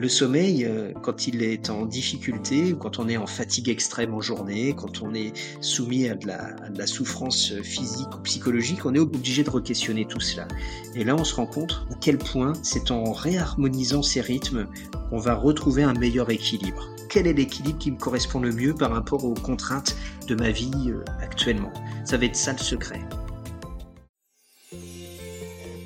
Le 0.00 0.08
sommeil, 0.08 0.64
euh, 0.64 0.94
quand 1.02 1.26
il 1.26 1.42
est 1.42 1.68
en 1.68 1.84
difficulté, 1.84 2.74
quand 2.80 2.98
on 2.98 3.06
est 3.06 3.18
en 3.18 3.26
fatigue 3.26 3.68
extrême 3.68 4.14
en 4.14 4.22
journée, 4.22 4.72
quand 4.74 5.02
on 5.02 5.12
est 5.12 5.34
soumis 5.60 6.08
à 6.08 6.14
de 6.14 6.26
la, 6.26 6.86
souffrance 6.86 7.52
physique 7.62 8.08
ou 8.16 8.22
psychologique, 8.22 8.86
on 8.86 8.94
est 8.94 8.98
obligé 8.98 9.44
de 9.44 9.50
re-questionner 9.50 10.06
tout 10.06 10.18
cela. 10.18 10.48
Et 10.94 11.04
là, 11.04 11.14
on 11.16 11.24
se 11.24 11.34
rend 11.34 11.44
compte 11.44 11.84
à 11.90 11.94
quel 12.00 12.16
point 12.16 12.54
c'est 12.62 12.90
en 12.90 13.12
réharmonisant 13.12 14.02
ces 14.02 14.22
rythmes 14.22 14.68
qu'on 15.10 15.18
va 15.18 15.34
retrouver 15.34 15.82
un 15.82 15.92
meilleur 15.92 16.30
équilibre. 16.30 16.88
Quel 17.10 17.26
est 17.26 17.34
l'équilibre 17.34 17.78
qui 17.78 17.90
me 17.90 17.98
correspond 17.98 18.40
le 18.40 18.52
mieux 18.52 18.72
par 18.72 18.92
rapport 18.92 19.22
aux 19.26 19.34
contraintes 19.34 19.98
de 20.26 20.34
ma 20.34 20.50
vie 20.50 20.72
euh, 20.86 21.04
actuellement? 21.20 21.74
Ça 22.06 22.16
va 22.16 22.24
être 22.24 22.36
ça 22.36 22.52
le 22.52 22.58
secret. 22.58 23.00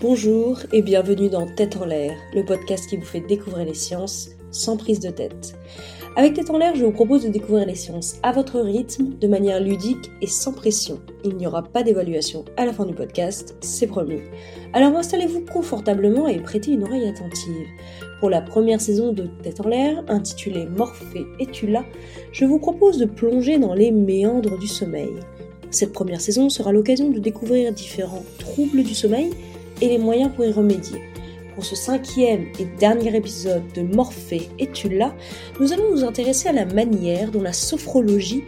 Bonjour 0.07 0.59
et 0.71 0.83
bienvenue 0.83 1.31
dans 1.31 1.47
Tête 1.47 1.79
en 1.79 1.87
l'air, 1.87 2.15
le 2.35 2.45
podcast 2.45 2.91
qui 2.91 2.99
vous 2.99 3.07
fait 3.07 3.23
découvrir 3.23 3.65
les 3.65 3.73
sciences 3.73 4.33
sans 4.51 4.77
prise 4.77 5.01
de 5.01 5.09
tête. 5.09 5.57
Avec 6.15 6.35
Tête 6.35 6.51
en 6.51 6.59
l'air, 6.59 6.77
je 6.77 6.85
vous 6.85 6.93
propose 6.93 7.25
de 7.25 7.31
découvrir 7.31 7.65
les 7.65 7.75
sciences 7.75 8.17
à 8.23 8.31
votre 8.31 8.61
rythme, 8.61 9.15
de 9.19 9.27
manière 9.27 9.63
ludique 9.63 10.11
et 10.21 10.27
sans 10.27 10.53
pression. 10.53 11.01
Il 11.25 11.39
n'y 11.39 11.47
aura 11.47 11.63
pas 11.63 11.83
d'évaluation 11.83 12.45
à 12.59 12.67
la 12.67 12.75
fin 12.75 12.85
du 12.85 12.93
podcast, 12.93 13.57
c'est 13.63 13.87
promis. 13.87 14.21
Alors 14.75 14.95
installez-vous 14.95 15.47
confortablement 15.51 16.29
et 16.29 16.39
prêtez 16.39 16.73
une 16.73 16.85
oreille 16.85 17.09
attentive. 17.09 17.67
Pour 18.21 18.29
la 18.29 18.43
première 18.43 18.83
saison 18.83 19.15
de 19.15 19.27
Tête 19.43 19.63
en 19.63 19.69
l'air, 19.69 20.05
intitulée 20.09 20.67
Morphée 20.67 21.25
et 21.41 21.47
tu 21.47 21.67
là, 21.67 21.83
je 22.31 22.45
vous 22.45 22.59
propose 22.59 22.99
de 22.99 23.07
plonger 23.07 23.59
dans 23.59 23.73
les 23.73 23.91
méandres 23.91 24.59
du 24.59 24.69
sommeil. 24.69 25.15
Cette 25.71 25.95
première 25.95 26.21
saison 26.21 26.51
sera 26.51 26.73
l'occasion 26.73 27.11
de 27.11 27.19
découvrir 27.19 27.73
différents 27.73 28.27
troubles 28.39 28.83
du 28.83 28.95
sommeil 28.95 29.33
et 29.81 29.89
les 29.89 29.99
moyens 29.99 30.33
pour 30.35 30.45
y 30.45 30.53
remédier. 30.53 31.01
Pour 31.55 31.65
ce 31.65 31.77
cinquième 31.77 32.49
et 32.59 32.65
dernier 32.79 33.17
épisode 33.17 33.73
de 33.75 33.83
Morphée 33.83 34.49
et 34.59 34.71
tu 34.73 34.89
là, 34.89 35.15
nous 35.61 35.73
allons 35.73 35.91
nous 35.91 36.05
intéresser 36.05 36.49
à 36.49 36.53
la 36.53 36.67
manière 36.67 37.31
dont 37.31 37.43
la 37.43 37.53
sophrologie 37.53 38.43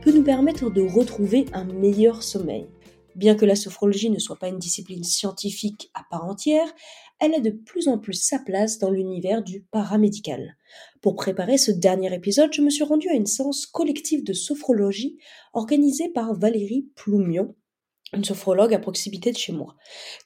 peut 0.00 0.12
nous 0.12 0.22
permettre 0.22 0.70
de 0.70 0.82
retrouver 0.82 1.46
un 1.52 1.64
meilleur 1.64 2.22
sommeil. 2.22 2.66
Bien 3.14 3.34
que 3.34 3.44
la 3.44 3.56
sophrologie 3.56 4.10
ne 4.10 4.18
soit 4.18 4.38
pas 4.38 4.48
une 4.48 4.58
discipline 4.58 5.04
scientifique 5.04 5.90
à 5.94 6.02
part 6.10 6.24
entière, 6.24 6.72
elle 7.20 7.34
a 7.34 7.40
de 7.40 7.50
plus 7.50 7.88
en 7.88 7.98
plus 7.98 8.14
sa 8.14 8.38
place 8.38 8.78
dans 8.78 8.90
l'univers 8.90 9.42
du 9.42 9.62
paramédical. 9.70 10.56
Pour 11.02 11.14
préparer 11.14 11.58
ce 11.58 11.70
dernier 11.70 12.12
épisode, 12.14 12.52
je 12.52 12.62
me 12.62 12.70
suis 12.70 12.84
rendue 12.84 13.10
à 13.10 13.14
une 13.14 13.26
séance 13.26 13.66
collective 13.66 14.24
de 14.24 14.32
sophrologie 14.32 15.18
organisée 15.52 16.08
par 16.08 16.34
Valérie 16.34 16.88
Ploumion, 16.96 17.54
une 18.12 18.24
sophrologue 18.24 18.74
à 18.74 18.78
proximité 18.78 19.32
de 19.32 19.38
chez 19.38 19.52
moi. 19.52 19.74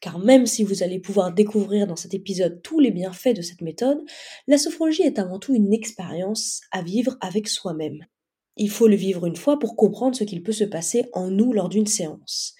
Car 0.00 0.18
même 0.18 0.46
si 0.46 0.64
vous 0.64 0.82
allez 0.82 0.98
pouvoir 0.98 1.32
découvrir 1.32 1.86
dans 1.86 1.96
cet 1.96 2.14
épisode 2.14 2.60
tous 2.62 2.80
les 2.80 2.90
bienfaits 2.90 3.36
de 3.36 3.42
cette 3.42 3.62
méthode, 3.62 4.02
la 4.46 4.58
sophrologie 4.58 5.02
est 5.02 5.18
avant 5.18 5.38
tout 5.38 5.54
une 5.54 5.72
expérience 5.72 6.60
à 6.72 6.82
vivre 6.82 7.16
avec 7.20 7.48
soi-même. 7.48 8.04
Il 8.56 8.70
faut 8.70 8.88
le 8.88 8.96
vivre 8.96 9.26
une 9.26 9.36
fois 9.36 9.58
pour 9.58 9.76
comprendre 9.76 10.16
ce 10.16 10.24
qu'il 10.24 10.42
peut 10.42 10.52
se 10.52 10.64
passer 10.64 11.06
en 11.12 11.30
nous 11.30 11.52
lors 11.52 11.68
d'une 11.68 11.86
séance. 11.86 12.54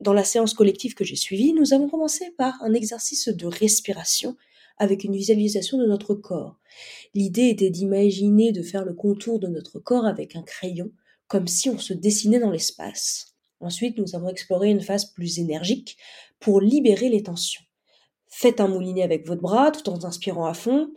Dans 0.00 0.12
la 0.12 0.24
séance 0.24 0.54
collective 0.54 0.94
que 0.94 1.04
j'ai 1.04 1.16
suivie, 1.16 1.52
nous 1.52 1.74
avons 1.74 1.88
commencé 1.88 2.30
par 2.38 2.62
un 2.62 2.72
exercice 2.72 3.28
de 3.28 3.46
respiration 3.46 4.36
avec 4.78 5.04
une 5.04 5.14
visualisation 5.14 5.78
de 5.78 5.86
notre 5.86 6.14
corps. 6.14 6.58
L'idée 7.14 7.48
était 7.48 7.70
d'imaginer 7.70 8.52
de 8.52 8.62
faire 8.62 8.84
le 8.84 8.94
contour 8.94 9.38
de 9.38 9.46
notre 9.46 9.78
corps 9.78 10.06
avec 10.06 10.36
un 10.36 10.42
crayon, 10.42 10.90
comme 11.26 11.46
si 11.46 11.68
on 11.68 11.78
se 11.78 11.92
dessinait 11.92 12.40
dans 12.40 12.50
l'espace. 12.50 13.29
Ensuite, 13.60 13.98
nous 13.98 14.14
avons 14.14 14.28
exploré 14.28 14.70
une 14.70 14.80
phase 14.80 15.06
plus 15.12 15.38
énergique 15.38 15.96
pour 16.38 16.60
libérer 16.60 17.08
les 17.08 17.22
tensions. 17.22 17.62
Faites 18.28 18.60
un 18.60 18.68
moulinet 18.68 19.02
avec 19.02 19.26
votre 19.26 19.42
bras 19.42 19.70
tout 19.70 19.88
en 19.90 20.04
inspirant 20.04 20.46
à 20.46 20.54
fond 20.54 20.90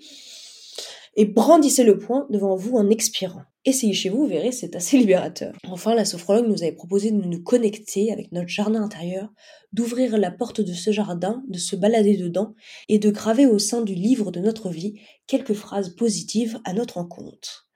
et 1.15 1.25
brandissez 1.25 1.83
le 1.83 1.97
poing 1.97 2.27
devant 2.29 2.55
vous 2.55 2.75
en 2.75 2.89
expirant. 2.89 3.43
Essayez 3.65 3.93
chez 3.93 4.09
vous, 4.09 4.19
vous 4.19 4.27
verrez, 4.27 4.51
c'est 4.51 4.75
assez 4.75 4.97
libérateur. 4.99 5.53
Enfin, 5.67 5.95
la 5.95 6.05
sophrologue 6.05 6.47
nous 6.47 6.63
avait 6.63 6.73
proposé 6.73 7.11
de 7.11 7.17
nous 7.17 7.41
connecter 7.41 8.11
avec 8.11 8.31
notre 8.31 8.49
jardin 8.49 8.83
intérieur, 8.83 9.29
d'ouvrir 9.71 10.17
la 10.17 10.31
porte 10.31 10.61
de 10.61 10.73
ce 10.73 10.91
jardin, 10.91 11.43
de 11.47 11.57
se 11.57 11.75
balader 11.75 12.17
dedans 12.17 12.55
et 12.89 12.99
de 12.99 13.09
graver 13.09 13.45
au 13.45 13.59
sein 13.59 13.81
du 13.81 13.93
livre 13.93 14.31
de 14.31 14.39
notre 14.39 14.69
vie 14.69 14.99
quelques 15.27 15.53
phrases 15.53 15.95
positives 15.95 16.59
à 16.65 16.73
notre 16.73 16.97
encontre. 16.97 17.67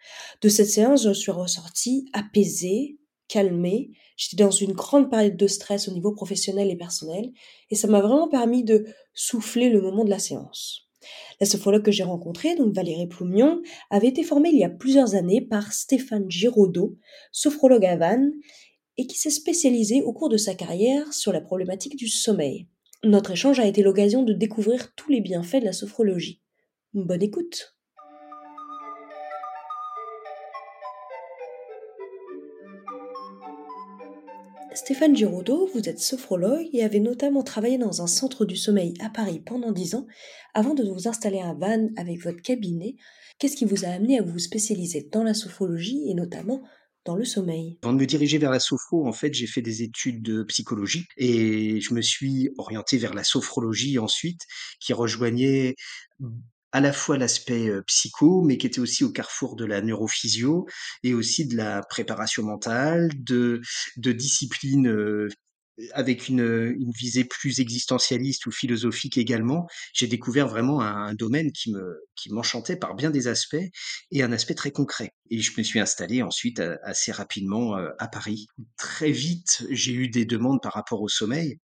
De 0.41 0.49
cette 0.49 0.69
séance, 0.69 1.03
je 1.03 1.13
suis 1.13 1.31
ressortie 1.31 2.05
apaisée, 2.13 2.97
calmée, 3.27 3.91
J'étais 4.17 4.43
dans 4.43 4.51
une 4.51 4.73
grande 4.73 5.11
période 5.11 5.37
de 5.37 5.47
stress 5.47 5.87
au 5.87 5.93
niveau 5.93 6.11
professionnel 6.11 6.71
et 6.71 6.75
personnel, 6.75 7.31
et 7.69 7.75
ça 7.75 7.87
m'a 7.87 8.01
vraiment 8.01 8.27
permis 8.27 8.63
de 8.63 8.85
souffler 9.13 9.69
le 9.69 9.79
moment 9.79 10.03
de 10.03 10.09
la 10.09 10.17
séance. 10.17 10.89
La 11.39 11.45
sophrologue 11.45 11.83
que 11.83 11.91
j'ai 11.91 12.03
rencontrée, 12.03 12.55
donc 12.55 12.73
Valérie 12.73 13.07
Ploumion, 13.07 13.61
avait 13.91 14.07
été 14.07 14.23
formée 14.23 14.49
il 14.49 14.57
y 14.57 14.63
a 14.63 14.69
plusieurs 14.69 15.13
années 15.13 15.41
par 15.41 15.71
Stéphane 15.71 16.29
Giraudot, 16.29 16.97
sophrologue 17.31 17.85
à 17.85 17.95
Vannes, 17.95 18.33
et 18.97 19.05
qui 19.05 19.19
s'est 19.19 19.29
spécialisé 19.29 20.01
au 20.01 20.13
cours 20.13 20.29
de 20.29 20.37
sa 20.37 20.55
carrière 20.55 21.13
sur 21.13 21.31
la 21.31 21.39
problématique 21.41 21.95
du 21.95 22.07
sommeil. 22.07 22.67
Notre 23.03 23.31
échange 23.31 23.59
a 23.59 23.67
été 23.67 23.83
l'occasion 23.83 24.23
de 24.23 24.33
découvrir 24.33 24.95
tous 24.95 25.11
les 25.11 25.21
bienfaits 25.21 25.59
de 25.59 25.65
la 25.65 25.73
sophrologie. 25.73 26.41
Bonne 26.95 27.21
écoute 27.21 27.76
Stéphane 34.77 35.15
Giraudot, 35.15 35.67
vous 35.73 35.89
êtes 35.89 35.99
sophrologue 35.99 36.67
et 36.71 36.83
avez 36.83 36.99
notamment 36.99 37.41
travaillé 37.41 37.79
dans 37.79 38.03
un 38.03 38.07
centre 38.07 38.45
du 38.45 38.55
sommeil 38.55 38.93
à 38.99 39.09
Paris 39.09 39.41
pendant 39.43 39.71
dix 39.71 39.95
ans 39.95 40.05
avant 40.53 40.75
de 40.75 40.83
vous 40.83 41.07
installer 41.07 41.39
à 41.39 41.55
Vannes 41.55 41.91
avec 41.97 42.21
votre 42.21 42.43
cabinet. 42.43 42.95
Qu'est-ce 43.39 43.55
qui 43.55 43.65
vous 43.65 43.85
a 43.85 43.87
amené 43.87 44.19
à 44.19 44.21
vous 44.21 44.37
spécialiser 44.37 45.09
dans 45.11 45.23
la 45.23 45.33
sophrologie 45.33 46.07
et 46.07 46.13
notamment 46.13 46.61
dans 47.05 47.15
le 47.15 47.25
sommeil? 47.25 47.79
Avant 47.81 47.93
de 47.93 47.97
me 47.97 48.05
diriger 48.05 48.37
vers 48.37 48.51
la 48.51 48.59
sophro, 48.59 49.07
en 49.07 49.13
fait, 49.13 49.33
j'ai 49.33 49.47
fait 49.47 49.63
des 49.63 49.81
études 49.81 50.21
de 50.21 50.43
psychologie 50.43 51.05
et 51.17 51.81
je 51.81 51.95
me 51.95 52.01
suis 52.01 52.51
orienté 52.59 52.99
vers 52.99 53.15
la 53.15 53.23
sophrologie 53.23 53.97
ensuite, 53.97 54.41
qui 54.79 54.93
rejoignait 54.93 55.73
à 56.77 56.79
la 56.79 56.93
fois 56.93 57.17
l'aspect 57.17 57.71
psycho, 57.87 58.43
mais 58.43 58.59
qui 58.59 58.67
était 58.67 58.79
aussi 58.79 59.03
au 59.03 59.11
carrefour 59.11 59.55
de 59.55 59.65
la 59.65 59.81
neurophysio 59.81 60.67
et 61.01 61.15
aussi 61.15 61.47
de 61.47 61.57
la 61.57 61.81
préparation 61.81 62.43
mentale, 62.43 63.09
de, 63.15 63.61
de 63.95 64.11
disciplines 64.11 65.27
avec 65.93 66.27
une, 66.27 66.75
une, 66.77 66.91
visée 66.91 67.23
plus 67.23 67.59
existentialiste 67.61 68.45
ou 68.45 68.51
philosophique 68.51 69.17
également, 69.17 69.65
j'ai 69.91 70.05
découvert 70.05 70.47
vraiment 70.47 70.81
un, 70.81 71.15
domaine 71.15 71.51
qui 71.51 71.71
me 71.71 71.99
qui 72.15 72.31
m'enchantait 72.31 72.75
par 72.75 72.93
bien 72.93 73.09
des 73.09 73.27
aspects 73.27 73.55
et 74.11 74.21
un 74.21 74.31
aspect 74.31 74.53
très 74.53 74.71
concret. 74.71 75.13
Et 75.31 75.39
je 75.39 75.51
me 75.57 75.63
suis 75.63 75.79
installé 75.79 76.21
ensuite 76.21 76.61
assez 76.83 77.11
rapidement 77.11 77.73
à 77.97 78.07
Paris. 78.07 78.45
Très 78.77 79.11
vite, 79.11 79.65
j'ai 79.71 79.93
eu 79.93 80.09
des 80.09 80.25
demandes 80.25 80.61
par 80.61 80.73
rapport 80.73 81.01
au 81.01 81.07
sommeil 81.07 81.57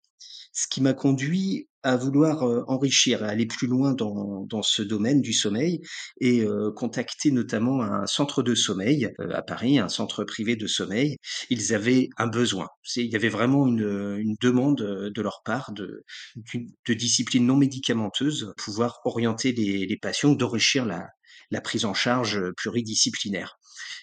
ce 0.53 0.67
qui 0.67 0.81
m'a 0.81 0.93
conduit 0.93 1.67
à 1.83 1.97
vouloir 1.97 2.43
enrichir, 2.69 3.23
à 3.23 3.27
aller 3.27 3.47
plus 3.47 3.65
loin 3.65 3.93
dans, 3.93 4.45
dans 4.45 4.61
ce 4.61 4.83
domaine 4.83 5.21
du 5.21 5.33
sommeil 5.33 5.81
et 6.19 6.45
contacter 6.75 7.31
notamment 7.31 7.81
un 7.81 8.05
centre 8.05 8.43
de 8.43 8.53
sommeil 8.53 9.09
à 9.33 9.41
Paris, 9.41 9.79
un 9.79 9.89
centre 9.89 10.23
privé 10.23 10.55
de 10.55 10.67
sommeil. 10.67 11.17
Ils 11.49 11.73
avaient 11.73 12.09
un 12.17 12.27
besoin. 12.27 12.67
Il 12.97 13.07
y 13.07 13.15
avait 13.15 13.29
vraiment 13.29 13.65
une, 13.67 14.17
une 14.19 14.35
demande 14.39 14.77
de 14.77 15.21
leur 15.23 15.41
part 15.43 15.71
de, 15.71 16.03
de 16.87 16.93
discipline 16.93 17.47
non 17.47 17.55
médicamenteuse, 17.55 18.53
pouvoir 18.57 18.99
orienter 19.05 19.51
les, 19.53 19.87
les 19.87 19.97
patients, 19.97 20.33
d'enrichir 20.33 20.85
la, 20.85 21.07
la 21.51 21.61
prise 21.61 21.85
en 21.85 21.93
charge 21.93 22.51
pluridisciplinaire. 22.57 23.59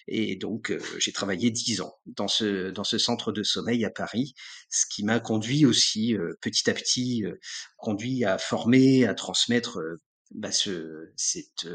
Et 0.07 0.35
donc, 0.35 0.71
euh, 0.71 0.79
j'ai 0.97 1.11
travaillé 1.11 1.51
dix 1.51 1.81
ans 1.81 1.93
dans 2.05 2.27
ce, 2.27 2.71
dans 2.71 2.83
ce 2.83 2.97
centre 2.97 3.31
de 3.31 3.43
sommeil 3.43 3.85
à 3.85 3.89
Paris, 3.89 4.33
ce 4.69 4.85
qui 4.89 5.03
m'a 5.03 5.19
conduit 5.19 5.65
aussi, 5.65 6.15
euh, 6.15 6.33
petit 6.41 6.69
à 6.69 6.73
petit, 6.73 7.25
euh, 7.25 7.39
conduit 7.77 8.25
à 8.25 8.37
former, 8.37 9.05
à 9.05 9.13
transmettre 9.13 9.79
bah, 10.31 10.51
ce, 10.51 11.11
cette, 11.15 11.67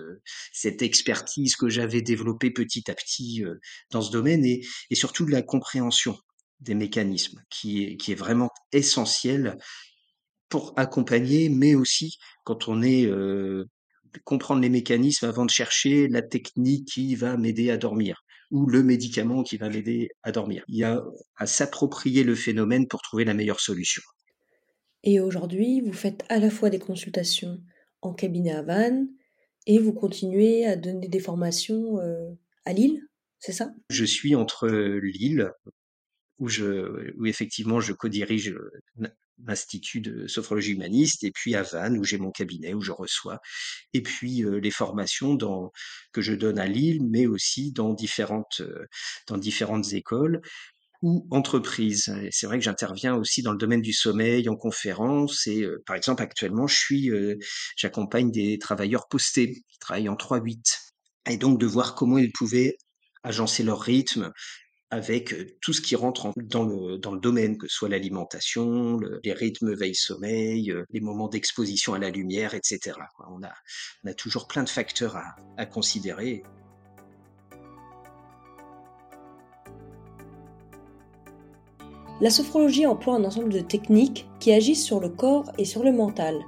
cette 0.52 0.82
expertise 0.82 1.56
que 1.56 1.68
j'avais 1.68 2.02
développée 2.02 2.50
petit 2.50 2.90
à 2.90 2.94
petit 2.94 3.42
dans 3.90 4.00
ce 4.00 4.12
domaine 4.12 4.44
et, 4.44 4.62
surtout 4.92 5.24
de 5.26 5.32
la 5.32 5.42
compréhension 5.42 6.16
des 6.60 6.74
mécanismes 6.74 7.42
qui 7.50 7.84
est, 7.84 7.96
qui 7.96 8.12
est 8.12 8.16
vraiment 8.16 8.50
essentiel 8.72 9.58
pour 10.48 10.72
accompagner, 10.76 11.48
mais 11.48 11.74
aussi 11.74 12.18
quand 12.44 12.68
on 12.68 12.80
est 12.82 13.08
comprendre 14.24 14.62
les 14.62 14.68
mécanismes 14.68 15.26
avant 15.26 15.44
de 15.44 15.50
chercher 15.50 16.08
la 16.08 16.22
technique 16.22 16.86
qui 16.88 17.14
va 17.14 17.36
m'aider 17.36 17.70
à 17.70 17.76
dormir 17.76 18.24
ou 18.50 18.66
le 18.66 18.82
médicament 18.82 19.42
qui 19.42 19.56
va 19.56 19.68
m'aider 19.68 20.10
à 20.22 20.30
dormir. 20.30 20.64
Il 20.68 20.76
y 20.76 20.84
a 20.84 21.02
à 21.36 21.46
s'approprier 21.46 22.22
le 22.24 22.34
phénomène 22.34 22.86
pour 22.86 23.02
trouver 23.02 23.24
la 23.24 23.34
meilleure 23.34 23.60
solution. 23.60 24.02
Et 25.02 25.20
aujourd'hui, 25.20 25.80
vous 25.80 25.92
faites 25.92 26.24
à 26.28 26.38
la 26.38 26.50
fois 26.50 26.70
des 26.70 26.78
consultations 26.78 27.58
en 28.00 28.14
cabinet 28.14 28.52
à 28.52 28.62
Vannes 28.62 29.08
et 29.66 29.78
vous 29.78 29.92
continuez 29.92 30.66
à 30.66 30.76
donner 30.76 31.08
des 31.08 31.20
formations 31.20 31.98
euh, 32.00 32.30
à 32.64 32.72
Lille, 32.72 33.02
c'est 33.38 33.52
ça? 33.52 33.74
Je 33.90 34.04
suis 34.04 34.34
entre 34.34 34.68
Lille, 34.68 35.50
où, 36.38 36.48
je, 36.48 37.12
où 37.18 37.26
effectivement 37.26 37.80
je 37.80 37.92
co-dirige 37.92 38.54
l'Institut 39.46 40.00
de 40.00 40.26
sophrologie 40.26 40.72
humaniste, 40.72 41.24
et 41.24 41.30
puis 41.32 41.54
à 41.54 41.62
Vannes, 41.62 41.98
où 41.98 42.04
j'ai 42.04 42.18
mon 42.18 42.30
cabinet, 42.30 42.74
où 42.74 42.80
je 42.80 42.92
reçois, 42.92 43.40
et 43.92 44.02
puis 44.02 44.44
les 44.62 44.70
formations 44.70 45.36
que 46.12 46.22
je 46.22 46.32
donne 46.32 46.58
à 46.58 46.66
Lille, 46.66 47.00
mais 47.08 47.26
aussi 47.26 47.72
dans 47.72 47.92
différentes, 47.92 48.62
dans 49.26 49.38
différentes 49.38 49.92
écoles 49.92 50.40
ou 51.02 51.26
entreprises. 51.30 52.14
C'est 52.30 52.46
vrai 52.46 52.58
que 52.58 52.64
j'interviens 52.64 53.14
aussi 53.14 53.42
dans 53.42 53.52
le 53.52 53.58
domaine 53.58 53.82
du 53.82 53.92
sommeil, 53.92 54.48
en 54.48 54.56
conférence, 54.56 55.46
et 55.46 55.66
par 55.86 55.96
exemple 55.96 56.22
actuellement, 56.22 56.66
je 56.66 56.76
suis, 56.76 57.10
j'accompagne 57.76 58.30
des 58.30 58.58
travailleurs 58.58 59.08
postés 59.08 59.52
qui 59.68 59.78
travaillent 59.80 60.08
en 60.08 60.16
3-8, 60.16 60.78
et 61.28 61.36
donc 61.36 61.58
de 61.58 61.66
voir 61.66 61.94
comment 61.94 62.18
ils 62.18 62.32
pouvaient 62.32 62.76
agencer 63.22 63.62
leur 63.62 63.80
rythme, 63.80 64.32
avec 64.90 65.34
tout 65.60 65.72
ce 65.72 65.80
qui 65.80 65.96
rentre 65.96 66.32
dans 66.36 66.64
le, 66.64 66.98
domaine, 67.18 67.58
que 67.58 67.66
ce 67.66 67.74
soit 67.74 67.88
l'alimentation, 67.88 68.96
le, 68.96 69.20
les 69.24 69.32
rythmes 69.32 69.74
veille-sommeil, 69.74 70.74
les 70.90 71.00
moments 71.00 71.28
d'exposition 71.28 71.94
à 71.94 71.98
la 71.98 72.10
lumière, 72.10 72.54
etc. 72.54 72.96
On 73.30 73.42
a, 73.42 74.14
toujours 74.14 74.46
plein 74.46 74.62
de 74.62 74.68
facteurs 74.68 75.16
à 75.56 75.66
considérer. 75.66 76.44
La 82.20 82.30
sophrologie 82.30 82.86
emploie 82.86 83.16
un 83.16 83.24
ensemble 83.24 83.52
de 83.52 83.58
techniques 83.58 84.28
qui 84.38 84.52
agissent 84.52 84.84
sur 84.84 85.00
le 85.00 85.08
corps 85.08 85.50
et 85.58 85.64
sur 85.64 85.82
le 85.82 85.90
mental. 85.90 86.38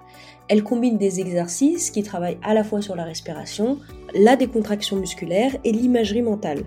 Elle 0.48 0.62
combine 0.62 0.96
des 0.96 1.18
exercices 1.18 1.90
qui 1.90 2.04
travaillent 2.04 2.38
à 2.44 2.54
la 2.54 2.62
fois 2.62 2.80
sur 2.80 2.94
la 2.94 3.02
respiration, 3.02 3.80
la 4.14 4.36
décontraction 4.36 4.96
musculaire 4.96 5.56
et 5.64 5.72
l'imagerie 5.72 6.22
mentale. 6.22 6.64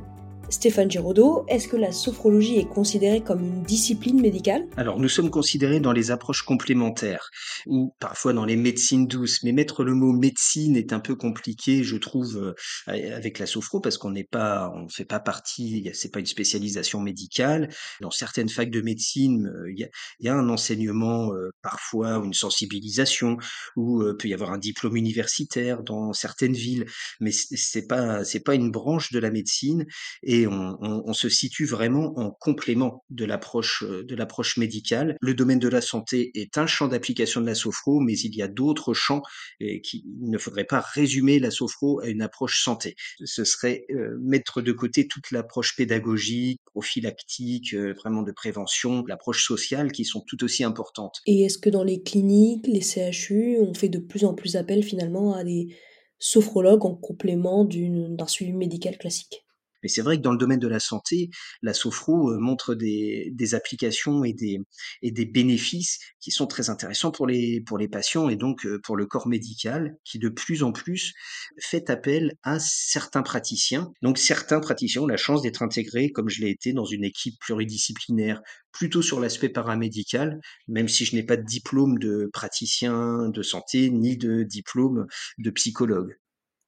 Stéphane 0.50 0.90
Giraudot, 0.90 1.46
est-ce 1.48 1.68
que 1.68 1.78
la 1.78 1.92
sophrologie 1.92 2.58
est 2.58 2.68
considérée 2.68 3.22
comme 3.22 3.42
une 3.42 3.62
discipline 3.62 4.20
médicale? 4.20 4.68
Alors, 4.78 5.00
nous 5.00 5.08
sommes 5.08 5.30
considérés 5.30 5.80
dans 5.80 5.92
les 5.92 6.10
approches 6.10 6.42
complémentaires 6.42 7.30
ou 7.68 7.94
parfois 8.00 8.34
dans 8.34 8.46
les 8.46 8.56
médecines 8.56 9.06
douces, 9.06 9.44
mais 9.44 9.52
mettre 9.52 9.84
le 9.84 9.94
mot 9.94 10.12
médecine 10.12 10.76
est 10.76 10.92
un 10.92 11.00
peu 11.00 11.16
compliqué, 11.16 11.84
je 11.84 11.98
trouve, 11.98 12.56
euh, 12.88 13.14
avec 13.16 13.38
la 13.38 13.46
sophro 13.46 13.80
parce 13.80 14.00
qu'on 14.00 14.10
n'est 14.10 14.24
pas, 14.24 14.72
on 14.76 14.86
ne 14.86 14.90
fait 14.90 15.06
pas 15.06 15.20
partie, 15.20 15.90
c'est 15.94 16.12
pas 16.12 16.20
une 16.20 16.26
spécialisation 16.26 17.00
médicale. 17.00 17.70
Dans 18.02 18.12
certaines 18.12 18.50
facs 18.50 18.72
de 18.72 18.82
médecine, 18.82 19.48
euh, 19.48 19.72
il 19.72 19.90
y 20.20 20.30
a, 20.30 20.36
un 20.36 20.50
enseignement 20.50 21.32
euh, 21.34 21.52
parfois 21.62 22.22
une 22.24 22.34
sensibilisation 22.34 23.38
ou 23.76 24.04
peut 24.18 24.28
y 24.28 24.34
avoir 24.34 24.52
un 24.52 24.58
diplôme 24.58 24.96
universitaire 24.96 25.84
dans 25.84 26.14
certaines 26.14 26.54
villes, 26.54 26.86
mais 27.20 27.32
c'est 27.32 27.88
pas, 27.88 28.24
c'est 28.24 28.40
pas 28.40 28.56
une 28.56 28.72
branche 28.72 29.12
de 29.12 29.20
la 29.20 29.30
médecine 29.30 29.86
et 30.24 30.39
on, 30.48 31.14
se 31.14 31.28
situe 31.28 31.66
vraiment 31.66 32.14
en 32.18 32.32
complément 32.32 33.04
de 33.10 33.26
l'approche 33.26 33.84
euh, 33.84 34.04
de 34.04 34.16
l'approche 34.16 34.58
médicale. 34.58 35.18
Le 35.20 35.34
domaine 35.34 35.60
de 35.60 35.68
la 35.68 35.82
santé 35.82 36.32
est 36.36 36.58
un 36.58 36.68
champ 36.68 36.88
d'application 36.88 37.42
de 37.42 37.46
la 37.46 37.56
sophro, 37.56 38.00
mais 38.00 38.14
il 38.14 38.36
y 38.36 38.42
a 38.42 38.48
d'autres 38.48 38.94
champs 38.94 39.22
et 39.60 39.82
qui 39.82 40.06
ne 40.22 40.38
faudrait 40.38 40.66
pas 40.66 40.80
résumer 40.80 41.40
la 41.40 41.52
sophro 41.52 42.00
à 42.00 42.08
une 42.08 42.22
approche 42.22 42.64
santé. 42.64 42.96
Ce 43.24 43.44
serait 43.44 43.86
euh, 43.92 44.18
mettre 44.22 44.62
de 44.62 44.72
côté 44.72 45.08
toute 45.08 45.32
l'approche 45.32 45.76
pédagogique, 45.76 46.62
prophylactique, 46.66 47.74
euh, 47.74 47.94
vraiment 47.94 48.22
de 48.22 48.32
prévention, 48.32 49.04
l'approche 49.08 49.46
sociale 49.46 49.92
qui 49.92 50.06
sont 50.06 50.22
tout 50.22 50.44
aussi 50.44 50.64
importantes. 50.64 51.22
Et 51.26 51.44
est-ce 51.44 51.58
que 51.58 51.70
dans 51.70 51.84
les 51.84 52.02
cliniques, 52.02 52.68
les 52.68 52.82
CHU, 52.82 53.58
on 53.60 53.74
fait 53.74 53.90
de 53.90 54.00
plus 54.00 54.26
en 54.26 54.34
plus 54.34 54.56
appel 54.56 54.84
finalement 54.84 55.34
à 55.34 55.44
des 55.44 55.76
sophrologues 56.20 56.86
en 56.86 56.96
complément 56.96 57.66
d'un 57.66 58.28
suivi 58.28 58.54
médical 58.54 58.98
classique? 58.98 59.46
Mais 59.84 59.90
c'est 59.90 60.02
vrai 60.02 60.18
que 60.18 60.22
dans 60.22 60.32
le 60.32 60.38
domaine 60.38 60.60
de 60.60 60.68
la 60.68 60.80
santé, 60.80 61.30
la 61.62 61.74
sophro 61.74 62.32
euh, 62.32 62.40
montre 62.40 62.76
des, 62.76 63.34
applications 63.54 64.24
et 64.24 64.34
des, 64.34 65.26
bénéfices 65.26 66.00
qui 66.20 66.32
sont 66.32 66.48
très 66.48 66.70
intéressants 66.70 67.12
pour 67.12 67.28
les, 67.28 67.62
pour 67.62 67.78
les 67.78 67.88
patients 67.88 68.30
et 68.30 68.36
donc 68.36 68.66
euh, 68.66 68.80
pour 68.84 68.96
le 68.96 69.06
corps 69.06 69.28
médical 69.28 69.98
qui 70.04 70.20
de 70.20 70.30
plus 70.30 70.64
en 70.64 70.72
plus 70.72 71.14
fait 71.60 71.90
appel 71.90 72.36
à 72.44 72.60
certains 72.60 73.24
praticiens. 73.24 73.92
Donc 74.02 74.18
certains 74.18 74.60
praticiens 74.60 75.04
ont 75.04 75.08
la 75.08 75.18
chance 75.18 75.42
d'être 75.42 75.62
intégrés, 75.62 76.12
comme 76.12 76.30
je 76.30 76.42
l'ai 76.42 76.50
été, 76.50 76.74
dans 76.74 76.86
une 76.86 77.04
équipe 77.04 77.40
pluridisciplinaire, 77.40 78.42
plutôt 78.72 79.02
sur 79.02 79.20
l'aspect 79.20 79.50
paramédical, 79.50 80.40
même 80.68 80.88
si 80.88 81.06
je 81.06 81.16
n'ai 81.16 81.24
pas 81.24 81.38
de 81.38 81.46
diplôme 81.46 81.98
de 82.00 82.30
praticien 82.32 83.30
de 83.30 83.42
santé 83.42 83.90
ni 83.90 84.18
de 84.18 84.44
diplôme 84.44 85.08
de 85.38 85.50
psychologue. 85.52 86.18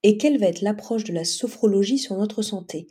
Et 0.04 0.18
quelle 0.18 0.40
va 0.40 0.48
être 0.48 0.62
l'approche 0.62 1.04
de 1.04 1.14
la 1.14 1.24
sophrologie 1.24 2.00
sur 2.00 2.16
notre 2.16 2.42
santé? 2.42 2.88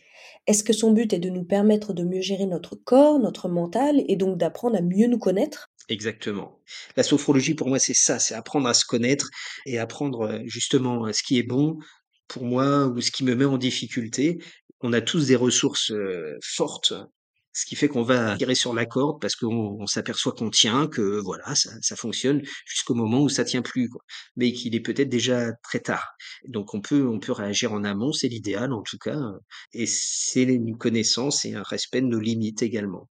Est-ce 0.46 0.64
que 0.64 0.72
son 0.72 0.92
but 0.92 1.12
est 1.12 1.18
de 1.18 1.28
nous 1.28 1.44
permettre 1.44 1.92
de 1.92 2.04
mieux 2.04 2.20
gérer 2.20 2.46
notre 2.46 2.76
corps, 2.76 3.18
notre 3.18 3.48
mental, 3.48 4.02
et 4.08 4.16
donc 4.16 4.38
d'apprendre 4.38 4.76
à 4.76 4.80
mieux 4.80 5.06
nous 5.06 5.18
connaître? 5.18 5.70
Exactement. 5.88 6.60
La 6.96 7.02
sophrologie, 7.02 7.54
pour 7.54 7.68
moi, 7.68 7.80
c'est 7.80 7.94
ça, 7.94 8.18
c'est 8.20 8.34
apprendre 8.34 8.68
à 8.68 8.74
se 8.74 8.84
connaître 8.84 9.28
et 9.66 9.78
apprendre 9.78 10.22
euh, 10.22 10.38
justement 10.44 11.06
euh, 11.06 11.12
ce 11.12 11.22
qui 11.22 11.38
est 11.38 11.42
bon 11.42 11.78
pour 12.28 12.44
moi 12.44 12.86
ou 12.86 13.00
ce 13.00 13.10
qui 13.10 13.24
me 13.24 13.34
met 13.34 13.44
en 13.44 13.58
difficulté. 13.58 14.38
On 14.80 14.92
a 14.92 15.00
tous 15.00 15.26
des 15.26 15.36
ressources 15.36 15.90
euh, 15.90 16.38
fortes 16.42 16.94
ce 17.52 17.66
qui 17.66 17.76
fait 17.76 17.88
qu'on 17.88 18.02
va 18.02 18.36
tirer 18.36 18.54
sur 18.54 18.74
la 18.74 18.86
corde 18.86 19.20
parce 19.20 19.34
qu'on 19.36 19.86
s'aperçoit 19.86 20.32
qu'on 20.32 20.50
tient, 20.50 20.86
que 20.86 21.20
voilà, 21.20 21.54
ça, 21.54 21.70
ça 21.82 21.96
fonctionne 21.96 22.42
jusqu'au 22.66 22.94
moment 22.94 23.22
où 23.22 23.28
ça 23.28 23.44
tient 23.44 23.62
plus, 23.62 23.88
quoi. 23.88 24.02
mais 24.36 24.52
qu'il 24.52 24.74
est 24.74 24.80
peut-être 24.80 25.08
déjà 25.08 25.52
très 25.62 25.80
tard. 25.80 26.12
Donc 26.46 26.74
on 26.74 26.80
peut, 26.80 27.06
on 27.06 27.18
peut 27.18 27.32
réagir 27.32 27.72
en 27.72 27.84
amont, 27.84 28.12
c'est 28.12 28.28
l'idéal 28.28 28.72
en 28.72 28.82
tout 28.82 28.98
cas, 28.98 29.20
et 29.72 29.86
c'est 29.86 30.42
une 30.42 30.76
connaissance 30.78 31.44
et 31.44 31.54
un 31.54 31.62
respect 31.62 32.00
de 32.00 32.06
nos 32.06 32.20
limites 32.20 32.62
également. 32.62 33.08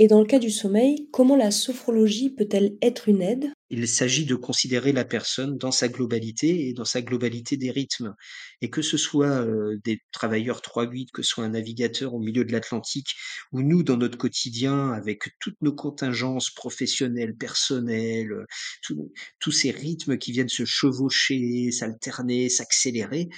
Et 0.00 0.06
dans 0.06 0.20
le 0.20 0.26
cas 0.26 0.38
du 0.38 0.52
sommeil, 0.52 1.08
comment 1.12 1.34
la 1.34 1.50
sophrologie 1.50 2.30
peut-elle 2.30 2.76
être 2.82 3.08
une 3.08 3.20
aide? 3.20 3.52
Il 3.68 3.88
s'agit 3.88 4.26
de 4.26 4.36
considérer 4.36 4.92
la 4.92 5.04
personne 5.04 5.58
dans 5.58 5.72
sa 5.72 5.88
globalité 5.88 6.68
et 6.68 6.72
dans 6.72 6.84
sa 6.84 7.02
globalité 7.02 7.56
des 7.56 7.72
rythmes. 7.72 8.14
Et 8.60 8.70
que 8.70 8.80
ce 8.80 8.96
soit 8.96 9.44
euh, 9.44 9.76
des 9.84 10.00
travailleurs 10.12 10.60
3-8, 10.60 11.08
que 11.12 11.22
ce 11.22 11.30
soit 11.30 11.44
un 11.44 11.48
navigateur 11.48 12.14
au 12.14 12.20
milieu 12.20 12.44
de 12.44 12.52
l'Atlantique, 12.52 13.16
ou 13.50 13.62
nous 13.62 13.82
dans 13.82 13.96
notre 13.96 14.16
quotidien 14.16 14.92
avec 14.92 15.30
toutes 15.40 15.60
nos 15.62 15.74
contingences 15.74 16.50
professionnelles, 16.50 17.34
personnelles, 17.34 18.46
tous 19.40 19.52
ces 19.52 19.72
rythmes 19.72 20.16
qui 20.16 20.30
viennent 20.30 20.48
se 20.48 20.64
chevaucher, 20.64 21.72
s'alterner, 21.72 22.48
s'accélérer, 22.48 23.28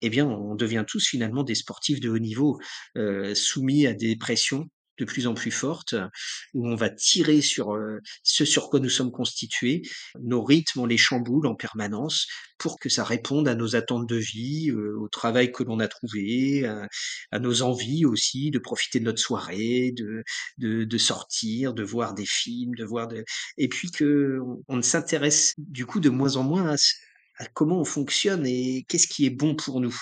eh 0.00 0.10
bien, 0.10 0.26
on 0.28 0.54
devient 0.54 0.84
tous 0.86 1.04
finalement 1.08 1.42
des 1.42 1.56
sportifs 1.56 1.98
de 1.98 2.08
haut 2.08 2.20
niveau, 2.20 2.60
euh, 2.96 3.34
soumis 3.34 3.86
à 3.86 3.94
des 3.94 4.14
pressions 4.14 4.68
de 4.98 5.04
plus 5.04 5.26
en 5.26 5.34
plus 5.34 5.50
forte, 5.50 5.94
où 6.54 6.68
on 6.68 6.74
va 6.74 6.90
tirer 6.90 7.40
sur 7.40 7.74
euh, 7.74 8.00
ce 8.22 8.44
sur 8.44 8.70
quoi 8.70 8.80
nous 8.80 8.88
sommes 8.88 9.12
constitués. 9.12 9.82
Nos 10.20 10.42
rythmes, 10.42 10.80
on 10.80 10.86
les 10.86 10.96
chamboule 10.96 11.46
en 11.46 11.54
permanence 11.54 12.26
pour 12.58 12.78
que 12.78 12.88
ça 12.88 13.04
réponde 13.04 13.48
à 13.48 13.54
nos 13.54 13.76
attentes 13.76 14.08
de 14.08 14.16
vie, 14.16 14.70
euh, 14.70 14.98
au 14.98 15.08
travail 15.08 15.52
que 15.52 15.62
l'on 15.62 15.78
a 15.80 15.88
trouvé, 15.88 16.66
à, 16.66 17.38
nos 17.38 17.62
envies 17.62 18.04
aussi 18.04 18.50
de 18.50 18.58
profiter 18.58 18.98
de 18.98 19.04
notre 19.04 19.20
soirée, 19.20 19.92
de, 19.96 20.24
de, 20.58 20.84
de, 20.84 20.98
sortir, 20.98 21.72
de 21.72 21.82
voir 21.84 22.14
des 22.14 22.26
films, 22.26 22.74
de 22.74 22.84
voir 22.84 23.08
de... 23.08 23.24
Et 23.56 23.68
puis 23.68 23.90
que 23.90 24.38
on, 24.66 24.82
s'intéresse 24.82 25.54
du 25.58 25.86
coup 25.86 26.00
de 26.00 26.08
moins 26.08 26.36
en 26.36 26.42
moins 26.42 26.74
à 27.38 27.46
comment 27.46 27.80
on 27.80 27.84
fonctionne 27.84 28.46
et 28.46 28.84
qu'est-ce 28.88 29.06
qui 29.06 29.26
est 29.26 29.30
bon 29.30 29.54
pour 29.54 29.80
nous. 29.80 29.96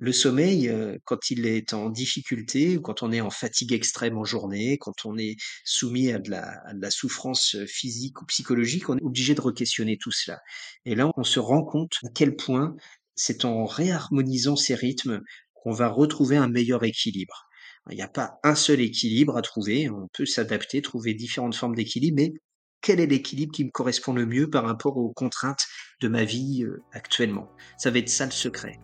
Le 0.00 0.12
sommeil, 0.12 0.68
euh, 0.68 0.96
quand 1.04 1.30
il 1.30 1.44
est 1.46 1.72
en 1.72 1.90
difficulté 1.90 2.78
ou 2.78 2.80
quand 2.80 3.02
on 3.02 3.10
est 3.10 3.20
en 3.20 3.30
fatigue 3.30 3.72
extrême 3.72 4.16
en 4.16 4.24
journée, 4.24 4.78
quand 4.78 5.04
on 5.04 5.18
est 5.18 5.36
soumis 5.64 6.12
à 6.12 6.20
de 6.20 6.30
la, 6.30 6.90
souffrance 6.90 7.56
euh, 7.56 7.66
physique 7.66 8.22
ou 8.22 8.26
psychologique, 8.26 8.88
on 8.88 8.96
est 8.96 9.02
obligé 9.02 9.34
de 9.34 9.40
re-questionner 9.40 9.98
tout 9.98 10.12
cela. 10.12 10.40
Et 10.84 10.94
là, 10.94 11.10
on 11.16 11.24
se 11.24 11.40
rend 11.40 11.64
compte 11.64 11.96
à 12.04 12.10
quel 12.14 12.36
point 12.36 12.76
c'est 13.16 13.44
en 13.44 13.66
réharmonisant 13.66 14.54
ces 14.54 14.76
rythmes 14.76 15.20
qu'on 15.54 15.72
va 15.72 15.88
retrouver 15.88 16.36
un 16.36 16.48
meilleur 16.48 16.84
équilibre. 16.84 17.48
Il 17.90 17.96
n'y 17.96 18.02
a 18.02 18.08
pas 18.08 18.38
un 18.44 18.54
seul 18.54 18.80
équilibre 18.80 19.36
à 19.36 19.42
trouver, 19.42 19.90
on 19.90 20.08
peut 20.12 20.26
s'adapter, 20.26 20.80
trouver 20.80 21.14
différentes 21.14 21.56
formes 21.56 21.74
d'équilibre, 21.74 22.16
mais 22.16 22.32
quel 22.80 23.00
est 23.00 23.06
l'équilibre 23.06 23.52
qui 23.52 23.64
me 23.64 23.70
correspond 23.70 24.12
le 24.12 24.26
mieux 24.26 24.48
par 24.48 24.64
rapport 24.64 24.96
aux 24.96 25.12
contraintes 25.12 25.66
de 26.00 26.06
ma 26.06 26.22
vie 26.24 26.62
euh, 26.62 26.82
actuellement? 26.92 27.50
Ça 27.78 27.90
va 27.90 27.98
être 27.98 28.08
ça 28.08 28.26
le 28.26 28.30
secret. 28.30 28.78